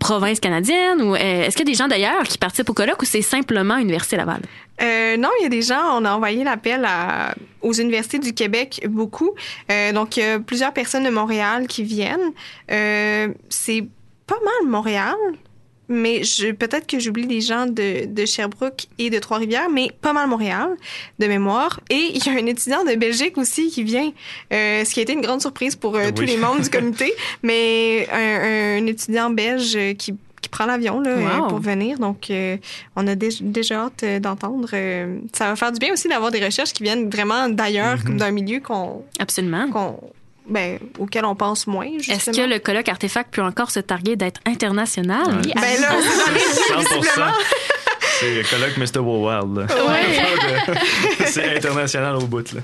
[0.00, 3.00] provinces canadiennes ou euh, est-ce qu'il y a des gens d'ailleurs qui participent au colloque
[3.02, 4.33] ou c'est simplement Université Laval?
[4.82, 8.34] Euh, non, il y a des gens, on a envoyé l'appel à- aux universités du
[8.34, 9.30] Québec, beaucoup.
[9.70, 12.32] Euh, donc, il y a plusieurs personnes de Montréal qui viennent.
[12.70, 13.84] Euh, c'est
[14.26, 15.14] pas mal Montréal,
[15.88, 20.12] mais je, peut-être que j'oublie des gens de, de Sherbrooke et de Trois-Rivières, mais pas
[20.14, 20.70] mal Montréal,
[21.18, 21.78] de mémoire.
[21.90, 24.10] Et il y a un étudiant de Belgique aussi qui vient,
[24.52, 27.12] euh, ce qui a été une grande surprise pour euh, tous les membres du comité,
[27.42, 30.14] mais un, un étudiant belge qui
[30.44, 31.48] qui prend l'avion là, euh, Wow.
[31.48, 31.98] pour venir.
[31.98, 32.56] Donc, euh,
[32.96, 34.68] on a dé- déjà hâte euh, d'entendre.
[34.74, 38.04] euh, ça va faire du bien aussi d'avoir des recherches qui viennent vraiment d'ailleurs, Mhm.
[38.04, 39.02] comme d'un milieu qu'on.
[39.18, 39.68] Absolument.
[39.70, 39.98] qu'on
[40.46, 41.86] ben, auquel on pense moins.
[41.86, 45.24] Est-ce que le colloque Artefact peut encore se targuer d'être international?
[45.26, 47.22] Ben là, c'est dans les yeux, 100%.
[48.24, 49.00] C'est colloque Mr.
[49.00, 49.58] World.
[49.58, 49.66] là.
[49.86, 50.76] Ouais.
[51.26, 52.52] c'est international au bout.
[52.52, 52.60] Là.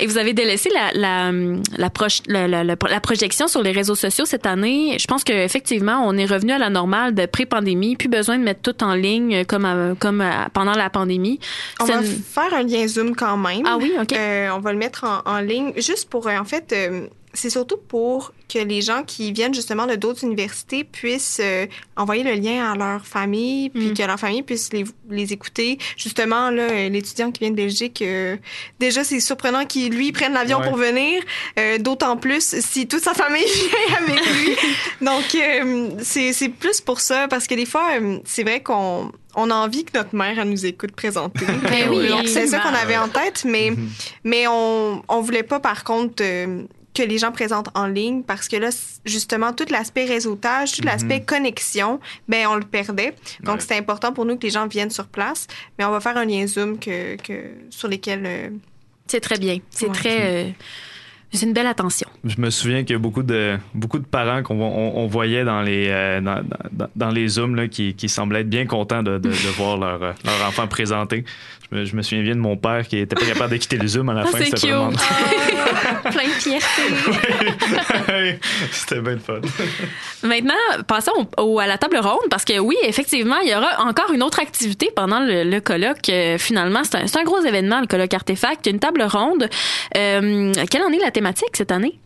[0.00, 1.32] Et vous avez délaissé la, la,
[1.76, 4.96] la, proche- la, la- la- la projection sur les réseaux sociaux cette année.
[4.98, 7.96] Je pense qu'effectivement, on est revenu à la normale de pré-pandémie.
[7.96, 11.40] Plus besoin de mettre tout en ligne comme, à- comme à- pendant la pandémie.
[11.80, 13.62] On va une- faire un lien Zoom quand même.
[13.66, 14.12] Ah oui, OK.
[14.12, 17.06] Euh, on va le mettre en, en ligne juste pour, euh, en fait, euh,
[17.38, 21.66] c'est surtout pour que les gens qui viennent justement de d'autres universités puissent euh,
[21.96, 23.78] envoyer le lien à leur famille, Mm.
[23.78, 25.78] puis que leur famille puisse les, les écouter.
[25.96, 28.36] Justement, là, l'étudiant qui vient de Belgique, euh,
[28.80, 30.68] déjà, c'est surprenant qu'il, lui, prenne l'avion Ouais.
[30.68, 31.22] pour venir.
[31.58, 34.56] Euh, D'autant plus si toute sa famille vient avec lui.
[35.06, 39.12] Donc, euh, c'est c'est plus pour ça, parce que des fois, euh, c'est vrai qu'on
[39.36, 41.44] on a envie que notre mère elle nous écoute présenter.
[41.62, 43.72] Ben oui, Donc, c'est ça qu'on avait en tête, mais,
[44.24, 46.62] mais on, on voulait pas, par contre, euh,
[46.98, 48.68] que les gens présentent en ligne parce que là,
[49.04, 50.86] justement, tout l'aspect réseautage, tout Mhm.
[50.88, 53.14] l'aspect connexion, ben on le perdait.
[53.42, 53.60] Donc, Ouais.
[53.60, 55.46] c'était important pour nous que les gens viennent sur place,
[55.78, 57.34] mais on va faire un lien Zoom que, que,
[57.70, 58.24] sur lesquels...
[58.26, 58.48] euh,
[59.06, 59.58] C'est très bien.
[59.70, 59.92] C'est Ouais.
[59.94, 60.18] très.
[60.20, 60.50] euh,
[61.32, 62.08] c'est une belle attention.
[62.24, 65.44] Je me souviens qu'il y a beaucoup de, beaucoup de parents qu'on on, on voyait
[65.44, 66.42] dans les, euh, dans,
[66.72, 69.76] dans, dans les Zooms là, qui, qui semblaient être bien contents de, de, de voir
[69.76, 71.24] leur, leur enfant présenté.
[71.70, 73.76] Je me, je me souviens bien de mon père qui était pas capable de quitter
[73.76, 74.38] le Zoom à la Ah, fin.
[74.38, 74.90] c'est C'était vraiment-
[76.10, 76.82] Plein de fierté.
[78.72, 79.40] C'était bien le fun.
[80.22, 80.54] Maintenant,
[80.86, 84.12] passons au- au- à la table ronde parce que oui, effectivement, il y aura encore
[84.12, 86.08] une autre activité pendant le, le colloque.
[86.08, 88.66] Euh, finalement, c'est un, un gros événement, le colloque Artefact.
[88.66, 89.48] Une table ronde.
[89.96, 91.98] Euh, quelle en est la thématique cette année?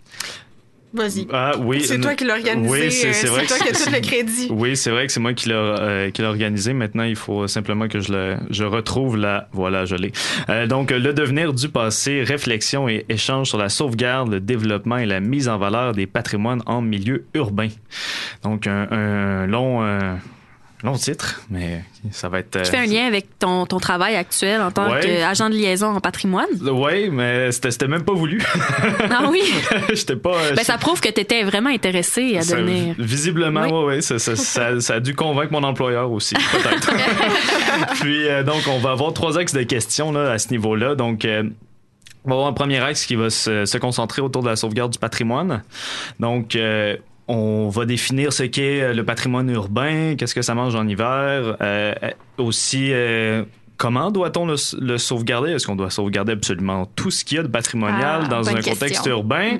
[0.94, 1.26] Vas-y.
[1.32, 1.82] Ah oui.
[1.82, 4.48] C'est toi qui l'as organisé, Oui, euh, c'est toi que qui as tout le crédit.
[4.50, 6.74] Oui, c'est vrai que c'est moi qui l'ai euh, organisé.
[6.74, 10.12] Maintenant, il faut simplement que je le je retrouve la voilà, je l'ai.
[10.48, 15.06] Euh, donc le devenir du passé, réflexion et échange sur la sauvegarde, le développement et
[15.06, 17.68] la mise en valeur des patrimoines en milieu urbain.
[18.42, 20.14] Donc un, un long euh,
[20.82, 22.62] long titre, mais ça va être.
[22.62, 25.00] Tu fais un lien avec ton, ton travail actuel en tant Ouais.
[25.00, 26.48] qu'agent de liaison en patrimoine.
[26.60, 28.42] Oui, mais c'était même pas voulu.
[29.10, 29.42] Ah oui?
[29.94, 30.34] J'étais pas.
[30.34, 32.94] euh, Ben, ça prouve que tu étais vraiment intéressé à Ça- devenir.
[32.98, 33.70] visiblement, Oui.
[33.72, 36.90] ouais, ouais, ça, ça, ça- ça a dû convaincre mon employeur aussi, peut-être.
[38.00, 40.94] Puis, euh, donc, on va avoir trois axes de questions là, à ce niveau-là.
[40.94, 41.44] Donc, euh,
[42.24, 44.92] on va avoir un premier axe qui va se, se concentrer autour de la sauvegarde
[44.92, 45.62] du patrimoine.
[46.20, 46.96] Donc, euh,
[47.28, 51.94] on va définir ce qu'est le patrimoine urbain, qu'est-ce que ça mange en hiver, euh,
[52.02, 53.44] euh, aussi euh,
[53.82, 55.50] comment doit-on le, le sauvegarder?
[55.50, 58.54] Est-ce qu'on doit sauvegarder absolument tout ce qu'il y a de patrimonial Ah, dans un
[58.62, 59.58] contexte urbain?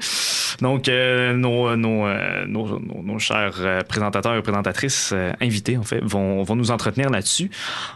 [0.61, 5.77] Donc, euh, nos, nos, euh, nos, nos- nos chers euh, présentateurs et présentatrices euh, invités,
[5.77, 7.51] en fait, vont, vont nous entretenir là-dessus.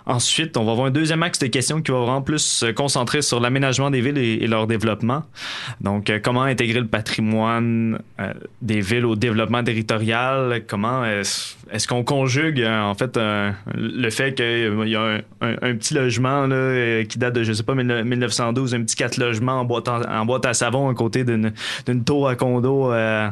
[0.04, 3.22] Ensuite, on va avoir un deuxième axe de questions qui va vraiment plus se concentrer
[3.22, 5.22] sur l'aménagement des villes et, et leur développement.
[5.80, 10.62] Donc, euh, comment intégrer le patrimoine euh, des villes au développement territorial?
[10.66, 13.16] Comment est-ce qu'on conjugue, euh, en fait,
[13.76, 17.42] le fait qu'il y a un, un- un petit logement là, euh, qui date de,
[17.42, 20.54] je sais pas, 19- 1912, un petit quatre logements en boîte, en, en boîte à
[20.54, 21.52] savon à côté d'une
[22.04, 23.28] tour à condo, euh,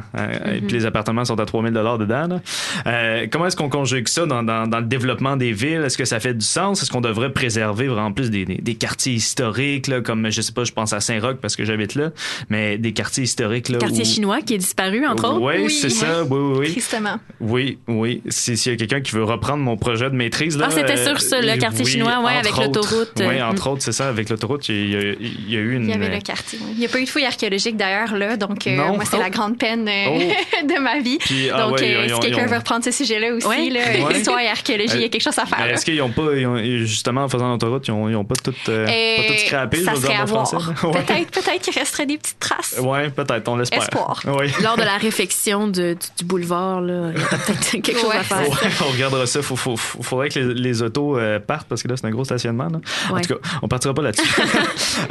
[0.53, 2.27] et puis les appartements sont à 3000 dollars dedans.
[2.27, 2.41] là.
[2.87, 5.81] Euh, comment est-ce qu'on conjugue ça dans, dans- dans le développement des villes?
[5.85, 6.81] Est-ce que ça fait du sens?
[6.81, 10.51] Est-ce qu'on devrait préserver vraiment plus des, des- des quartiers historiques, là, comme, je sais
[10.53, 12.11] pas, je pense à Saint-Roch parce que j'habite là,
[12.49, 13.69] mais des quartiers historiques.
[13.69, 15.41] Là, Quartier où- chinois qui est disparu, entre autres.
[15.41, 16.23] Oui, c'est ça.
[16.23, 16.71] Oui, oui, oui.
[16.71, 17.17] Tristement.
[17.41, 18.21] Oui, oui.
[18.29, 20.57] Si- S'il y a quelqu'un qui veut reprendre mon projet de maîtrise.
[20.57, 22.74] Là, Ah, c'était sur ça, le quartier oui, chinois, ouais, avec autres.
[22.75, 23.11] L'autoroute.
[23.19, 23.43] Oui, Mm.
[23.49, 24.07] entre autres, c'est ça.
[24.09, 25.83] Avec l'autoroute, il y, a, il y a eu une.
[25.85, 26.59] Il y avait le quartier.
[26.61, 26.69] oui.
[26.73, 28.95] Il n'y a pas eu de fouille archéologique d'ailleurs là, donc euh, Non.
[28.95, 29.19] moi c'est Oh.
[29.21, 30.29] la grande peine euh,
[30.63, 31.17] de ma vie.
[31.19, 33.47] Puis, ah donc ouais, euh, ils ont- si quelqu'un ont- veut reprendre ce sujet-là aussi,
[33.47, 33.69] Ouais.
[33.69, 34.15] là, Ouais.
[34.17, 35.65] histoire et archéologie, il y a quelque chose à faire.
[35.65, 38.85] Est-ce qu'ils n'ont pas, ils ont- justement, en faisant l'autoroute, ils n'ont pas tout, euh,
[38.87, 40.57] Euh, pas tout scrappé, ça je veux dire, serait à en français?
[40.81, 42.75] Peut-être, peut-être qu'il resterait des petites traces.
[42.81, 43.81] Ouais, peut-être, on l'espère.
[43.81, 44.21] Espoir.
[44.25, 44.47] Oui.
[44.63, 48.11] Lors de la réflexion de- du, du boulevard, là, il y a peut-être quelque chose
[48.13, 48.45] à faire.
[48.87, 49.41] On regardera ça.
[49.41, 52.54] Faut- faudrait que les, les autos euh, partent parce que là, c'est un gros stationnement.
[52.63, 52.79] Là.
[53.09, 53.21] En Ouais.
[53.21, 54.23] tout cas, on partira pas là-dessus.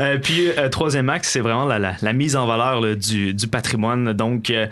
[0.01, 3.33] Euh, puis, euh, troisième axe, c'est vraiment la, la- la mise en valeur là, du,
[3.35, 4.13] du patrimoine.
[4.15, 4.67] Donc, euh,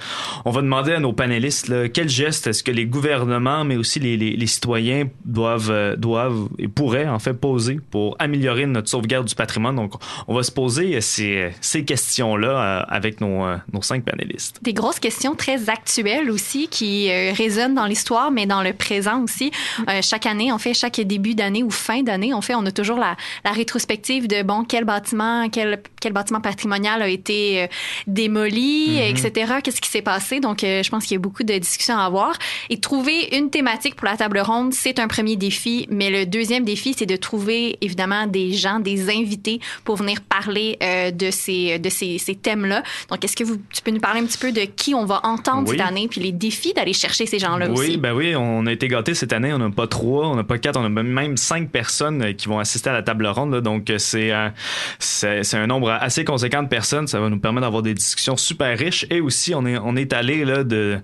[0.45, 4.01] on va demander à nos panélistes là, quels gestes est-ce que les gouvernements, mais aussi
[4.01, 8.89] les, les- les citoyens doivent, euh, doivent et pourraient en fait poser pour améliorer notre
[8.89, 9.77] sauvegarde du patrimoine?
[9.77, 9.93] Donc,
[10.27, 14.59] on va se poser ces, ces questions-là euh, avec nos, euh, nos cinq panélistes.
[14.63, 19.53] Des grosses questions très actuelles aussi qui résonnent dans l'histoire, mais dans le présent aussi.
[20.01, 22.99] Chaque année, on fait chaque début d'année ou fin d'année, on fait, on a toujours
[22.99, 27.67] la, la rétrospective de bon quel bâtiment, quel, quel bâtiment patrimonial a été euh,
[28.07, 29.17] démoli, Mhm.
[29.17, 29.53] etc.
[29.63, 30.41] Qu'est-ce qui s'est passé?
[30.41, 32.35] Donc, euh, je pense qu'il y a beaucoup de discussions à avoir.
[32.71, 36.65] Et trouver une thématique pour la table ronde, c'est un premier défi, mais le deuxième
[36.65, 41.79] défi, c'est de trouver évidemment des gens, des invités pour venir parler euh, de ces
[41.79, 42.83] de ces, ces thèmes-là.
[43.11, 45.21] Donc, est-ce que vous, tu peux nous parler un petit peu de qui on va
[45.25, 45.77] entendre Oui.
[45.77, 47.97] cette année, puis les défis d'aller chercher ces gens-là Oui, aussi?
[47.97, 49.53] ben oui, on a été gâtés cette année.
[49.53, 52.52] On n'a pas trois, on n'a pas quatre, on a même cinq personnes qui vont
[52.59, 53.61] assister à la table ronde.
[53.61, 54.53] donc, euh, c'est un,
[54.99, 57.07] c'est c'est un nombre assez conséquent de personnes.
[57.07, 59.07] Ça va nous permettre d'avoir des discussions super riches.
[59.11, 60.99] Et aussi, on est, on est allé là, de,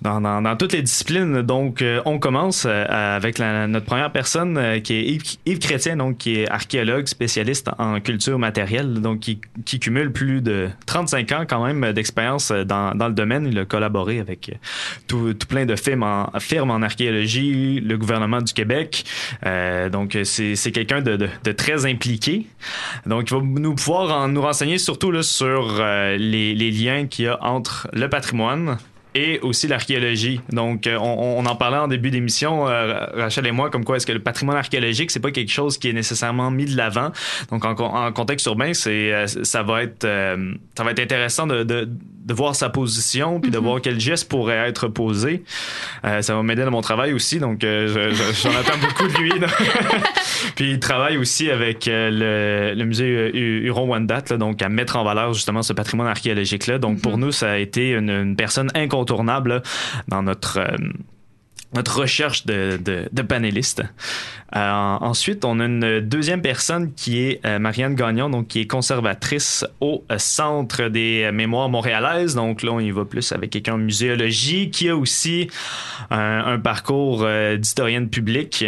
[0.00, 1.42] dans, dans, toutes les disciplines.
[1.42, 5.96] Donc, euh, on commence euh, avec notre première personne euh, qui est Yves, Yves Chrétien,
[5.96, 9.40] donc, qui est archéologue, spécialiste en culture matérielle, donc qui,
[9.80, 13.46] cumule plus de 35 ans quand même d'expérience euh, dans, dans le domaine.
[13.46, 14.54] Il a collaboré avec euh,
[15.06, 19.04] tout, tout plein de firmes en, archéologie, le gouvernement du Québec.
[19.46, 22.46] Euh, donc, c'est c'est quelqu'un de, de, de très impliqué.
[23.06, 27.06] Donc, il va nous pouvoir en- nous renseigner surtout là, sur euh, les, les liens
[27.06, 28.78] qu'il y a entre le patrimoine
[29.14, 30.40] et aussi l'archéologie.
[30.52, 33.96] Donc, euh, on, on en parlait en début d'émission, euh, Rachel et moi, comme quoi
[33.98, 37.12] est-ce que le patrimoine archéologique, c'est pas quelque chose qui est nécessairement mis de l'avant.
[37.50, 41.46] Donc, en, en contexte urbain, c'est euh, ça va être euh, ça va être intéressant
[41.46, 41.86] de, de,
[42.24, 45.42] de voir sa position puis de voir quel geste pourrait être posé.
[46.06, 49.18] Euh, ça va m'aider dans mon travail aussi, donc je- je- j'en attends beaucoup de
[49.18, 49.32] lui.
[50.54, 54.96] puis il travaille aussi avec euh, le, le musée euh, Hu- Huron-Wendat, donc à mettre
[54.96, 56.78] en valeur justement ce patrimoine archéologique-là.
[56.78, 59.62] Donc pour nous, ça a été une, une personne incontournable là,
[60.08, 60.60] dans notre...
[61.72, 63.82] euh, notre recherche de, de, de panélistes.
[64.54, 64.70] Euh,
[65.00, 69.64] ensuite, on a une deuxième personne qui est euh, Marianne Gagnon, donc qui est conservatrice
[69.80, 72.34] au euh, Centre des mémoires montréalaises.
[72.34, 75.48] Donc là, on y va plus avec quelqu'un en muséologie, qui a aussi
[76.10, 78.66] un, un parcours euh, d'historienne publique.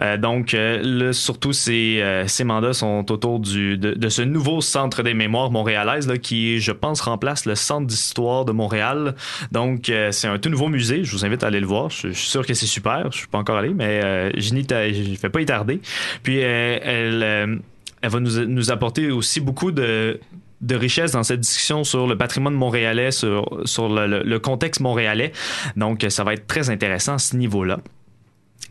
[0.00, 4.62] Euh, donc euh, là, surtout, euh, ses mandats sont autour du, de, de ce nouveau
[4.62, 9.14] Centre des mémoires montréalaises, là, qui, je pense, remplace le Centre d'histoire de Montréal.
[9.52, 11.04] Donc, euh, c'est un tout nouveau musée.
[11.04, 11.90] Je vous invite à aller le voir.
[11.90, 13.10] Je suis sûr que c'est super.
[13.12, 15.80] Je suis pas encore allé, mais euh, je je fais pas y tarder.
[16.22, 17.56] Puis, euh, elle, euh,
[18.02, 20.20] elle va nous, nous apporter aussi beaucoup de
[20.62, 25.32] de richesse dans cette discussion sur le patrimoine montréalais, sur, sur le contexte montréalais.
[25.76, 27.78] Donc, ça va être très intéressant à ce niveau-là.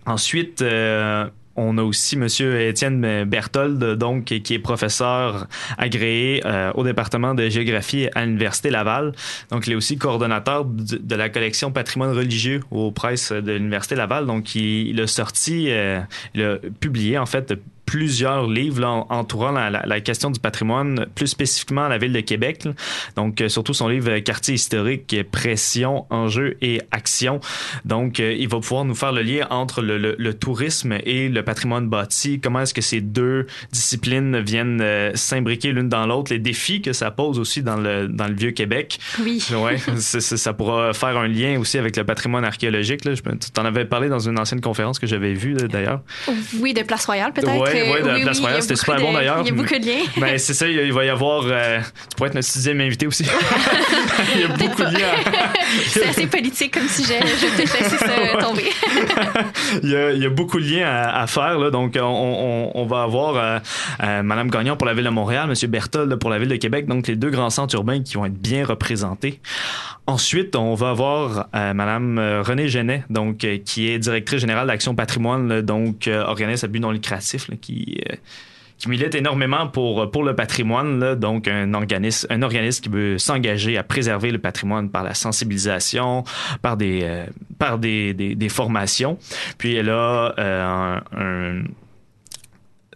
[0.06, 5.48] Ensuite, euh, on a aussi Monsieur Étienne Berthold, donc qui est professeur
[5.78, 9.14] agréé euh, au département de géographie à l'université Laval.
[9.52, 14.26] Donc, il est aussi coordonnateur de, la collection patrimoine religieux aux presses de l'université Laval.
[14.26, 16.00] Donc, il, il a sorti, euh,
[16.34, 17.54] il a publié en fait
[17.86, 22.14] plusieurs livres là, en- entourant la, la- la question du patrimoine, plus spécifiquement la ville
[22.14, 22.64] de Québec.
[22.66, 22.72] là.
[23.16, 27.40] Donc, euh, surtout son livre euh, Quartier historique, pression, enjeux et action.
[27.86, 31.30] Donc, euh, il va pouvoir nous faire le lien entre le, le- le tourisme et
[31.30, 32.40] le patrimoine bâti.
[32.40, 36.94] Comment est-ce que ces deux disciplines viennent euh, s'imbriquer l'une dans l'autre, les défis que
[36.94, 39.00] ça pose aussi dans le, dans le vieux Québec.
[39.22, 39.44] Oui.
[39.56, 43.06] Ouais, c'est- ça pourra faire un lien aussi avec le patrimoine archéologique.
[43.06, 43.14] Là.
[43.16, 46.02] Je, tu t'en avais parlé dans une ancienne conférence que j'avais vue d'ailleurs.
[46.60, 47.56] Oui, de Place Royale, peut-être.
[47.62, 49.12] Ouais, Euh, ouais, de oui, place oui, royale, il y a c'était beaucoup super bon
[49.12, 49.38] de- d'ailleurs.
[49.42, 50.04] Il y a beaucoup de liens.
[50.18, 51.44] Ben, c'est ça, il va y avoir.
[51.46, 53.24] euh, tu pourrais être notre sixième invité aussi.
[54.36, 55.16] il y a beaucoup de liens.
[55.88, 57.20] C'est assez politique comme sujet.
[57.22, 58.64] Je vais peut-être laisser ça tomber.
[59.84, 61.58] il, y a, il y a beaucoup de liens à, à faire.
[61.60, 61.70] Là.
[61.70, 63.60] Donc, on, on, on va avoir euh,
[64.04, 65.70] euh, Mme Gagnon pour la ville de Montréal, M.
[65.70, 66.86] Berthold pour la ville de Québec.
[66.88, 69.42] Donc, les deux grands centres urbains qui vont être bien représentés.
[70.08, 74.68] Ensuite, on va avoir euh, Mme euh, Renée Genet, donc, euh, qui est directrice générale
[74.68, 78.00] d'Action Patrimoine, là, donc euh, organisme à but non lucratif, là, qui...
[78.10, 78.16] euh,
[78.78, 83.18] qui milite énormément pour, pour le patrimoine, là, donc un organisme, un organisme qui veut
[83.18, 86.26] s'engager à préserver le patrimoine par la sensibilisation,
[86.62, 87.26] par des, euh,
[87.58, 89.18] par des, des, formations.
[89.58, 91.64] Puis elle a euh, un-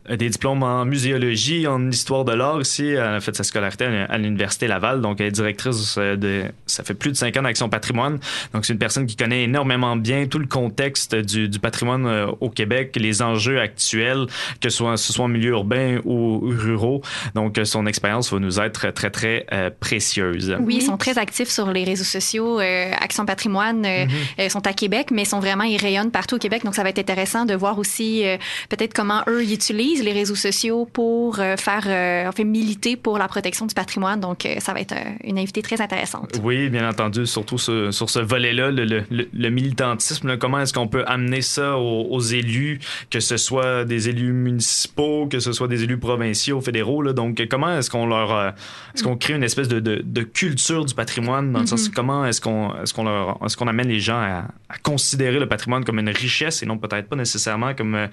[0.09, 2.87] des diplômes en muséologie, en histoire de l'art ici.
[2.87, 5.01] Elle a fait sa scolarité à l'Université Laval.
[5.01, 6.43] Donc, elle est directrice euh, de...
[6.65, 8.19] Ça fait plus de cinq ans d'Action Patrimoine.
[8.53, 12.27] Donc, c'est une personne qui connaît énormément bien tout le contexte du, du patrimoine euh,
[12.39, 14.25] au Québec, les enjeux actuels,
[14.61, 17.01] que ce soit, ce soit en milieu urbain ou ruraux.
[17.35, 20.55] Donc, euh, son expérience va nous être très, très euh, précieuse.
[20.61, 22.59] Oui, ils sont très actifs sur les réseaux sociaux.
[22.59, 24.11] Euh, Action Patrimoine euh, Mhm.
[24.39, 26.63] euh, sont à Québec, mais sont vraiment, ils rayonnent partout au Québec.
[26.63, 28.37] Donc, ça va être intéressant de voir aussi euh,
[28.69, 32.95] peut-être comment eux ils utilisent les réseaux sociaux pour euh, faire, euh, en fait, militer
[32.97, 34.19] pour la protection du patrimoine.
[34.19, 36.39] Donc, euh, ça va être une invitée très intéressante.
[36.43, 40.59] Oui, bien entendu, surtout sur, sur ce volet-là, le, le- le- le militantisme, là, comment
[40.61, 42.79] est-ce qu'on peut amener ça aux, aux élus,
[43.09, 47.41] que ce soit des élus municipaux, que ce soit des élus provinciaux, fédéraux, là, donc
[47.49, 48.53] comment est-ce qu'on leur,
[48.95, 51.93] est-ce qu'on crée une espèce de, de- de culture du patrimoine, dans le sens Mhm.
[51.95, 55.47] comment est-ce qu'on, est-ce qu'on leur, est-ce qu'on amène les gens à, à considérer le
[55.47, 58.07] patrimoine comme une richesse et non peut-être pas nécessairement comme Un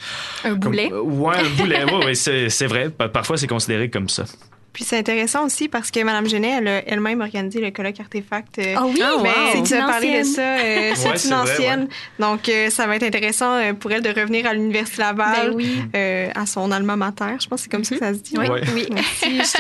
[0.45, 0.93] comme- boulet.
[0.93, 4.25] ouais, un ouais, ouais, c'est, vrai, Pa- parfois c'est considéré comme ça.
[4.73, 8.59] Puis c'est intéressant aussi parce que Mme Genet, elle a elle-même organisé le colloque Artefact.
[8.59, 9.01] euh, Ah oui?
[9.03, 9.27] wow.
[9.53, 10.25] c'est C'est tu as une parlé de ancienne.
[10.35, 10.43] ça.
[10.43, 11.81] euh, c'est Ouais, c'est une vrai, ancienne.
[11.81, 11.89] ouais.
[12.27, 15.57] Donc, euh, ça va être intéressant euh, pour elle de revenir à l'Université Laval, Ben
[15.57, 15.79] oui.
[15.95, 17.25] euh, à son alma mater.
[17.41, 18.35] Je pense que c'est comme ça que ça se dit.
[18.37, 18.61] Oui, Ouais.
[18.75, 18.87] oui.
[18.93, 19.59] Merci,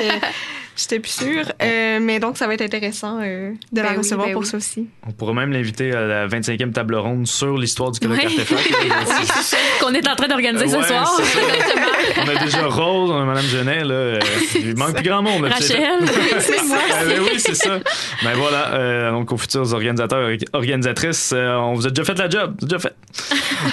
[0.76, 1.44] j'étais- plus sûre.
[1.62, 4.42] Euh, mais donc, ça va être intéressant euh, de la Ben oui, recevoir ben pour
[4.42, 4.48] oui.
[4.48, 4.86] ça aussi.
[5.06, 8.26] On pourrait même l'inviter à la 25e table ronde sur l'histoire du colloque Ouais.
[8.26, 9.56] Artefact.
[9.80, 11.20] Qu'on est en train d'organiser ce Ouais, soir.
[12.24, 13.94] On a déjà Rose, on a Madame Genet, là.
[13.94, 14.18] euh,
[14.54, 15.42] il manque plus grand monde.
[15.44, 15.78] là, Rachel.
[16.40, 16.78] C'est moi.
[16.92, 17.78] Ah, ben oui, c'est ça.
[18.24, 22.18] Ben voilà, euh, donc aux futurs organisateurs et organisatrices, euh, on vous a déjà fait
[22.18, 22.94] la job, c'est déjà fait.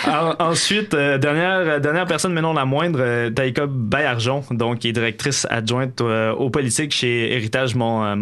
[0.08, 4.90] En- ensuite, euh, dernière, dernière personne, mais non la moindre, euh, Taïka Bayarjon, donc qui
[4.90, 8.16] est directrice adjointe euh, aux politiques chez Héritage euh,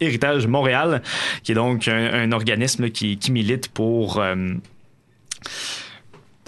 [0.00, 1.02] Héritage Montréal,
[1.42, 4.54] qui est donc un, organisme qui milite pour euh,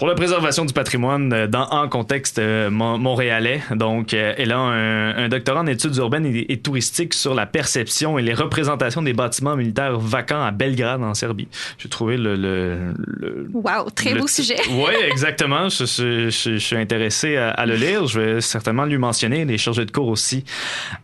[0.01, 3.61] pour la préservation du patrimoine euh, dans en contexte euh, mon- montréalais.
[3.69, 7.45] Donc, euh, elle a un, un doctorat en études urbaines et, et touristiques sur la
[7.45, 11.47] perception et les représentations des bâtiments militaires vacants à Belgrade, en Serbie.
[11.77, 12.35] J'ai trouvé le...
[12.35, 14.55] le, le Wow, très le beau sujet.
[14.71, 15.69] Oui, exactement.
[15.69, 18.07] Je, je- je- je suis intéressé à, à le lire.
[18.07, 19.41] Je vais certainement lui mentionner.
[19.41, 20.43] Il est chargé de cours aussi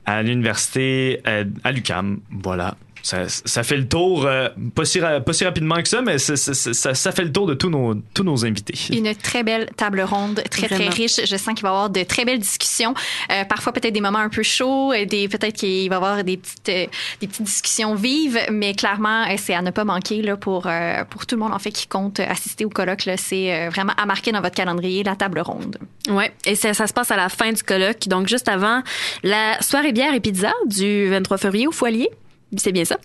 [0.08, 1.22] à l'université
[1.64, 2.18] à l'UCAM.
[2.32, 2.74] Voilà.
[3.08, 6.18] Ça, ça fait le tour, euh, pas, si ra- pas si rapidement que ça, mais
[6.18, 8.74] ça, ça fait le tour de tous nos, tous nos invités.
[8.94, 10.90] Une très belle table ronde, très Vraiment.
[10.92, 11.22] très riche.
[11.26, 12.94] Je sens qu'il va y avoir de très belles discussions.
[13.32, 16.24] Euh, parfois peut-être des moments un peu chauds, euh, des peut-être qu'il va y avoir
[16.26, 16.86] des petites euh,
[17.22, 21.26] des petites discussions vives, mais clairement c'est à ne pas manquer là pour euh, pour
[21.26, 23.06] tout le monde en fait qui compte assister au colloque.
[23.06, 23.16] là.
[23.16, 25.78] C'est euh, vraiment à marquer dans votre calendrier la table ronde.
[26.10, 28.82] Ouais, et ça, ça se passe à la fin du colloque, donc juste avant
[29.24, 32.10] la soirée bière et pizza du 23 février au Foilier.
[32.56, 32.98] C'est bien ça?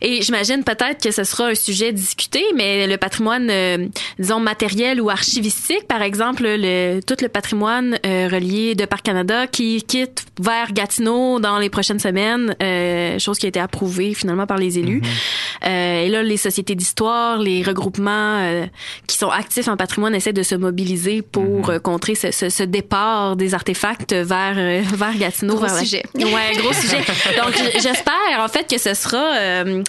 [0.00, 3.86] Et j'imagine peut-être que ce sera un sujet discuté, mais le patrimoine, euh,
[4.18, 9.46] disons, matériel ou archivistique, par exemple, le, tout le patrimoine euh, relié de Parc Canada
[9.46, 14.46] qui quitte vers Gatineau dans les prochaines semaines, euh, chose qui a été approuvée finalement
[14.46, 15.02] par les élus.
[15.64, 18.66] Euh, et là, les sociétés d'histoire, les regroupements euh,
[19.06, 22.62] qui sont actifs en patrimoine essaient de se mobiliser pour euh, contrer ce, ce, ce
[22.62, 25.54] départ des artefacts vers, euh, vers Gatineau.
[25.54, 26.02] Gros vers la- sujet.
[26.16, 26.98] Ouais, gros sujet.
[27.42, 29.22] Donc, j'espère en fait que ce sera
[29.52, 29.82] euh,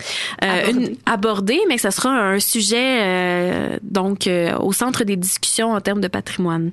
[0.43, 5.71] euh, euh, abordé, mais que ce sera un sujet euh, donc au centre des discussions
[5.71, 6.71] en termes de patrimoine.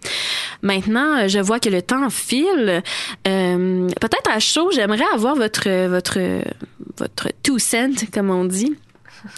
[0.63, 2.83] Maintenant, je vois que le temps file.
[3.25, 6.19] Peut-être à chaud, j'aimerais avoir votre votre
[6.99, 8.75] votre two cent, comme on dit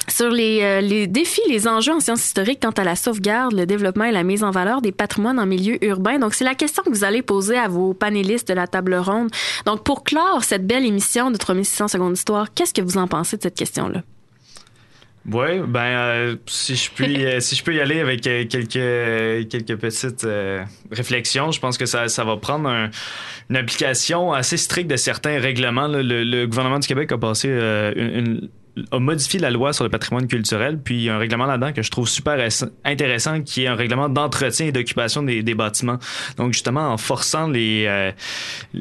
[0.09, 3.67] sur les, euh, les défis, les enjeux en sciences historiques quant à la sauvegarde, le
[3.67, 6.19] développement et la mise en valeur des patrimoines en milieu urbain.
[6.19, 9.31] Donc, c'est la question que vous allez poser à vos panélistes de la table ronde.
[9.67, 13.37] Donc, pour clore cette belle émission de 3600 secondes d'histoire, qu'est-ce que vous en pensez
[13.37, 14.03] de cette question-là?
[15.31, 18.49] Oui, ben euh, si je puis euh, si je peux y aller avec quelques
[19.49, 20.27] quelques petites
[20.91, 22.91] réflexions, je pense que ça, ça va prendre un-
[23.49, 25.87] une application assez stricte de certains règlements.
[25.87, 28.49] Le, gouvernement du Québec a passé une-
[28.91, 31.73] a modifié la loi sur le patrimoine culturel, puis il y a un règlement là-dedans
[31.73, 35.99] que je trouve super ess- intéressant, qui est un règlement d'entretien et d'occupation des, bâtiments.
[36.39, 38.11] Donc justement, en forçant les euh,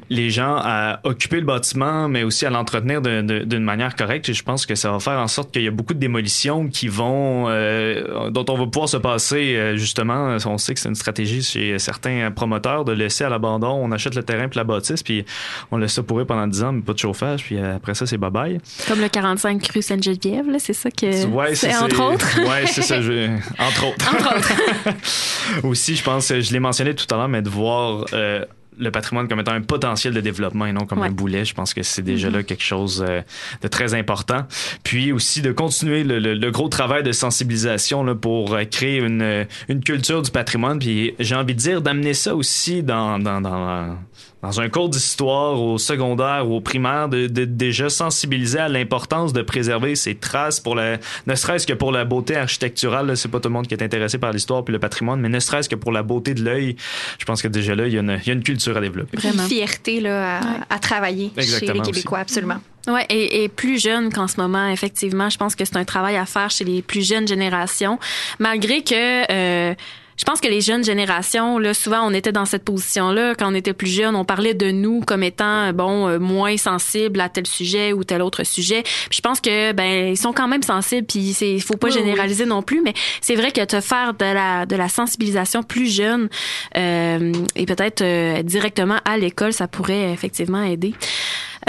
[0.09, 4.65] les gens à occuper le bâtiment, mais aussi à l'entretenir d'une manière correcte, je pense
[4.65, 8.29] que ça va faire en sorte qu'il y a beaucoup de démolitions qui vont, euh,
[8.29, 10.37] dont on va pouvoir se passer euh, justement.
[10.45, 13.77] On sait que c'est une stratégie chez certains promoteurs de laisser à l'abandon.
[13.81, 15.25] On achète le terrain puis la bâtisse, puis
[15.71, 18.17] on laisse ça pourrir pendant 10 ans, mais pas de chauffage, puis après ça c'est
[18.17, 18.61] bye bye.
[18.87, 22.39] Comme le 45 rue Sainte-Geneviève, c'est ça que Ouais, c'est entre autres?
[22.41, 23.01] Ouais, c'est ça.
[23.01, 23.27] je-
[23.59, 24.13] Entre autres.
[24.13, 25.63] Entre autres.
[25.63, 28.45] Aussi, je pense, je l'ai mentionné tout à l'heure, mais de voir euh,
[28.77, 31.07] le patrimoine comme étant un potentiel de développement et non comme Ouais.
[31.07, 32.35] un boulet, je pense que c'est déjà Mhm.
[32.37, 33.21] là quelque chose euh,
[33.61, 34.45] de très important.
[34.83, 38.97] Puis aussi de continuer le, le- le gros travail de sensibilisation là, pour euh, créer
[38.99, 40.79] une, une culture du patrimoine.
[40.79, 43.97] Puis j'ai envie de dire d'amener ça aussi dans, dans, dans,
[44.41, 49.33] dans un cours d'histoire au secondaire ou au primaire, de, de déjà sensibiliser à l'importance
[49.33, 53.07] de préserver ces traces pour la, ne serait-ce que pour la beauté architecturale.
[53.07, 53.15] là.
[53.15, 55.39] C'est pas tout le monde qui est intéressé par l'histoire puis le patrimoine, mais ne
[55.39, 56.75] serait-ce que pour la beauté de l'œil.
[57.19, 58.81] Je pense que déjà là, il y a une, il y a une culture à
[58.81, 59.17] développer.
[59.23, 61.91] Une fierté là, à, à travailler chez Exactement les aussi.
[61.91, 62.57] Québécois, absolument.
[62.87, 66.17] Ouais, et, et plus jeune qu'en ce moment, effectivement, je pense que c'est un travail
[66.17, 67.99] à faire chez les plus jeunes générations,
[68.39, 69.75] malgré que euh,
[70.21, 73.55] je pense que les jeunes générations, là, souvent, on était dans cette position-là quand on
[73.55, 74.15] était plus jeune.
[74.15, 78.21] On parlait de nous comme étant, bon, euh, moins sensibles à tel sujet ou tel
[78.21, 78.83] autre sujet.
[78.83, 81.07] Puis je pense que, ben, ils sont quand même sensibles.
[81.07, 84.25] Puis c'est, faut pas Oui, généraliser non plus, mais c'est vrai que te faire de
[84.25, 86.29] la de la sensibilisation plus jeune
[86.77, 90.93] euh, et peut-être euh, directement à l'école, ça pourrait effectivement aider.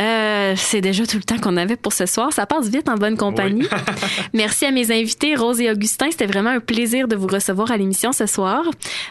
[0.01, 2.33] Euh, c'est déjà tout le temps qu'on avait pour ce soir.
[2.33, 3.67] Ça passe vite en bonne compagnie.
[4.33, 6.11] Merci à mes invités, Rose et Augustin.
[6.11, 8.65] C'était vraiment un plaisir de vous recevoir à l'émission ce soir.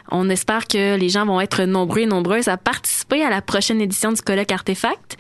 [0.10, 3.82] On espère que les gens vont être nombreux et nombreuses à participer à la prochaine
[3.82, 5.18] édition du colloque Artefact.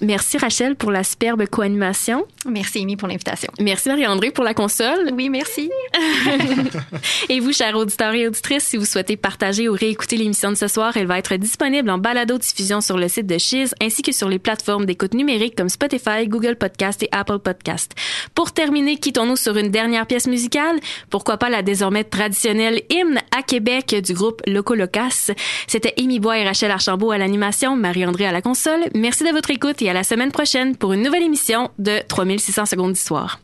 [0.00, 2.26] Merci Rachel pour la superbe co-animation.
[2.46, 3.50] Merci Amy pour l'invitation.
[3.58, 5.10] Merci Marie-André pour la console.
[5.14, 5.70] Oui, merci.
[7.28, 10.68] et vous, chers auditeurs et auditrices, si vous souhaitez partager ou réécouter l'émission de ce
[10.68, 14.28] soir, elle va être disponible en balado-diffusion sur le site de Chiz ainsi que sur
[14.28, 17.92] les plateformes d'écoute numérique comme Spotify, Google Podcast et Apple Podcast.
[18.34, 20.78] Pour terminer, quittons-nous sur une dernière pièce musicale.
[21.10, 25.30] Pourquoi pas la désormais traditionnelle hymne à Québec du groupe Loco Locas.
[25.66, 28.80] C'était Amy Bois et Rachel Archambault à l'animation, Marie-André à la console.
[28.94, 32.66] Merci de votre écoute et à la semaine prochaine pour une nouvelle émission de 3600
[32.66, 33.40] secondes d'histoire.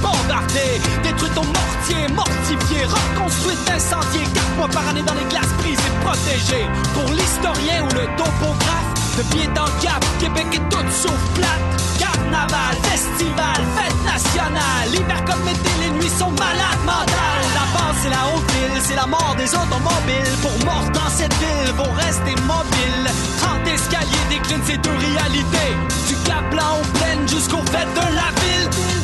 [0.00, 5.78] bombardé, détruit au mortier, mortifié, reconstruite, incendié, quatre mois par année dans les glaces prises
[5.78, 6.66] et protégées.
[6.94, 11.70] Pour l'historien ou le topographe, de pied dans le cap, Québec est tout sauf plate.
[11.98, 17.46] Carnaval, festival, fête nationale, hiver comme été, les nuits sont malades mentales.
[17.54, 20.36] La base, c'est la haute ville, c'est la mort des automobiles.
[20.40, 23.08] Pour mort dans cette ville, vont rester mobiles.
[23.38, 25.72] 30 escaliers déclinent ces deux réalités.
[26.08, 28.99] Du cap blanc aux plaines jusqu'aux fêtes de la ville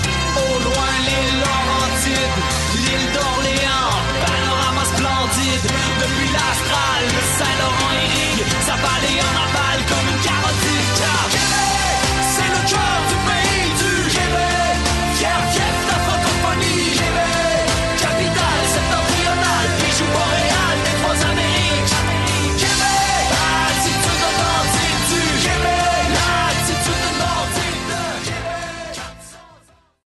[1.17, 2.37] l'île Laurentide,
[2.75, 5.67] l'île d'Orléans, panorama splendide.
[6.03, 11.36] Depuis l'Astral, le Saint-Laurent irrigue, sa vallée en aval comme une carotte de carotide.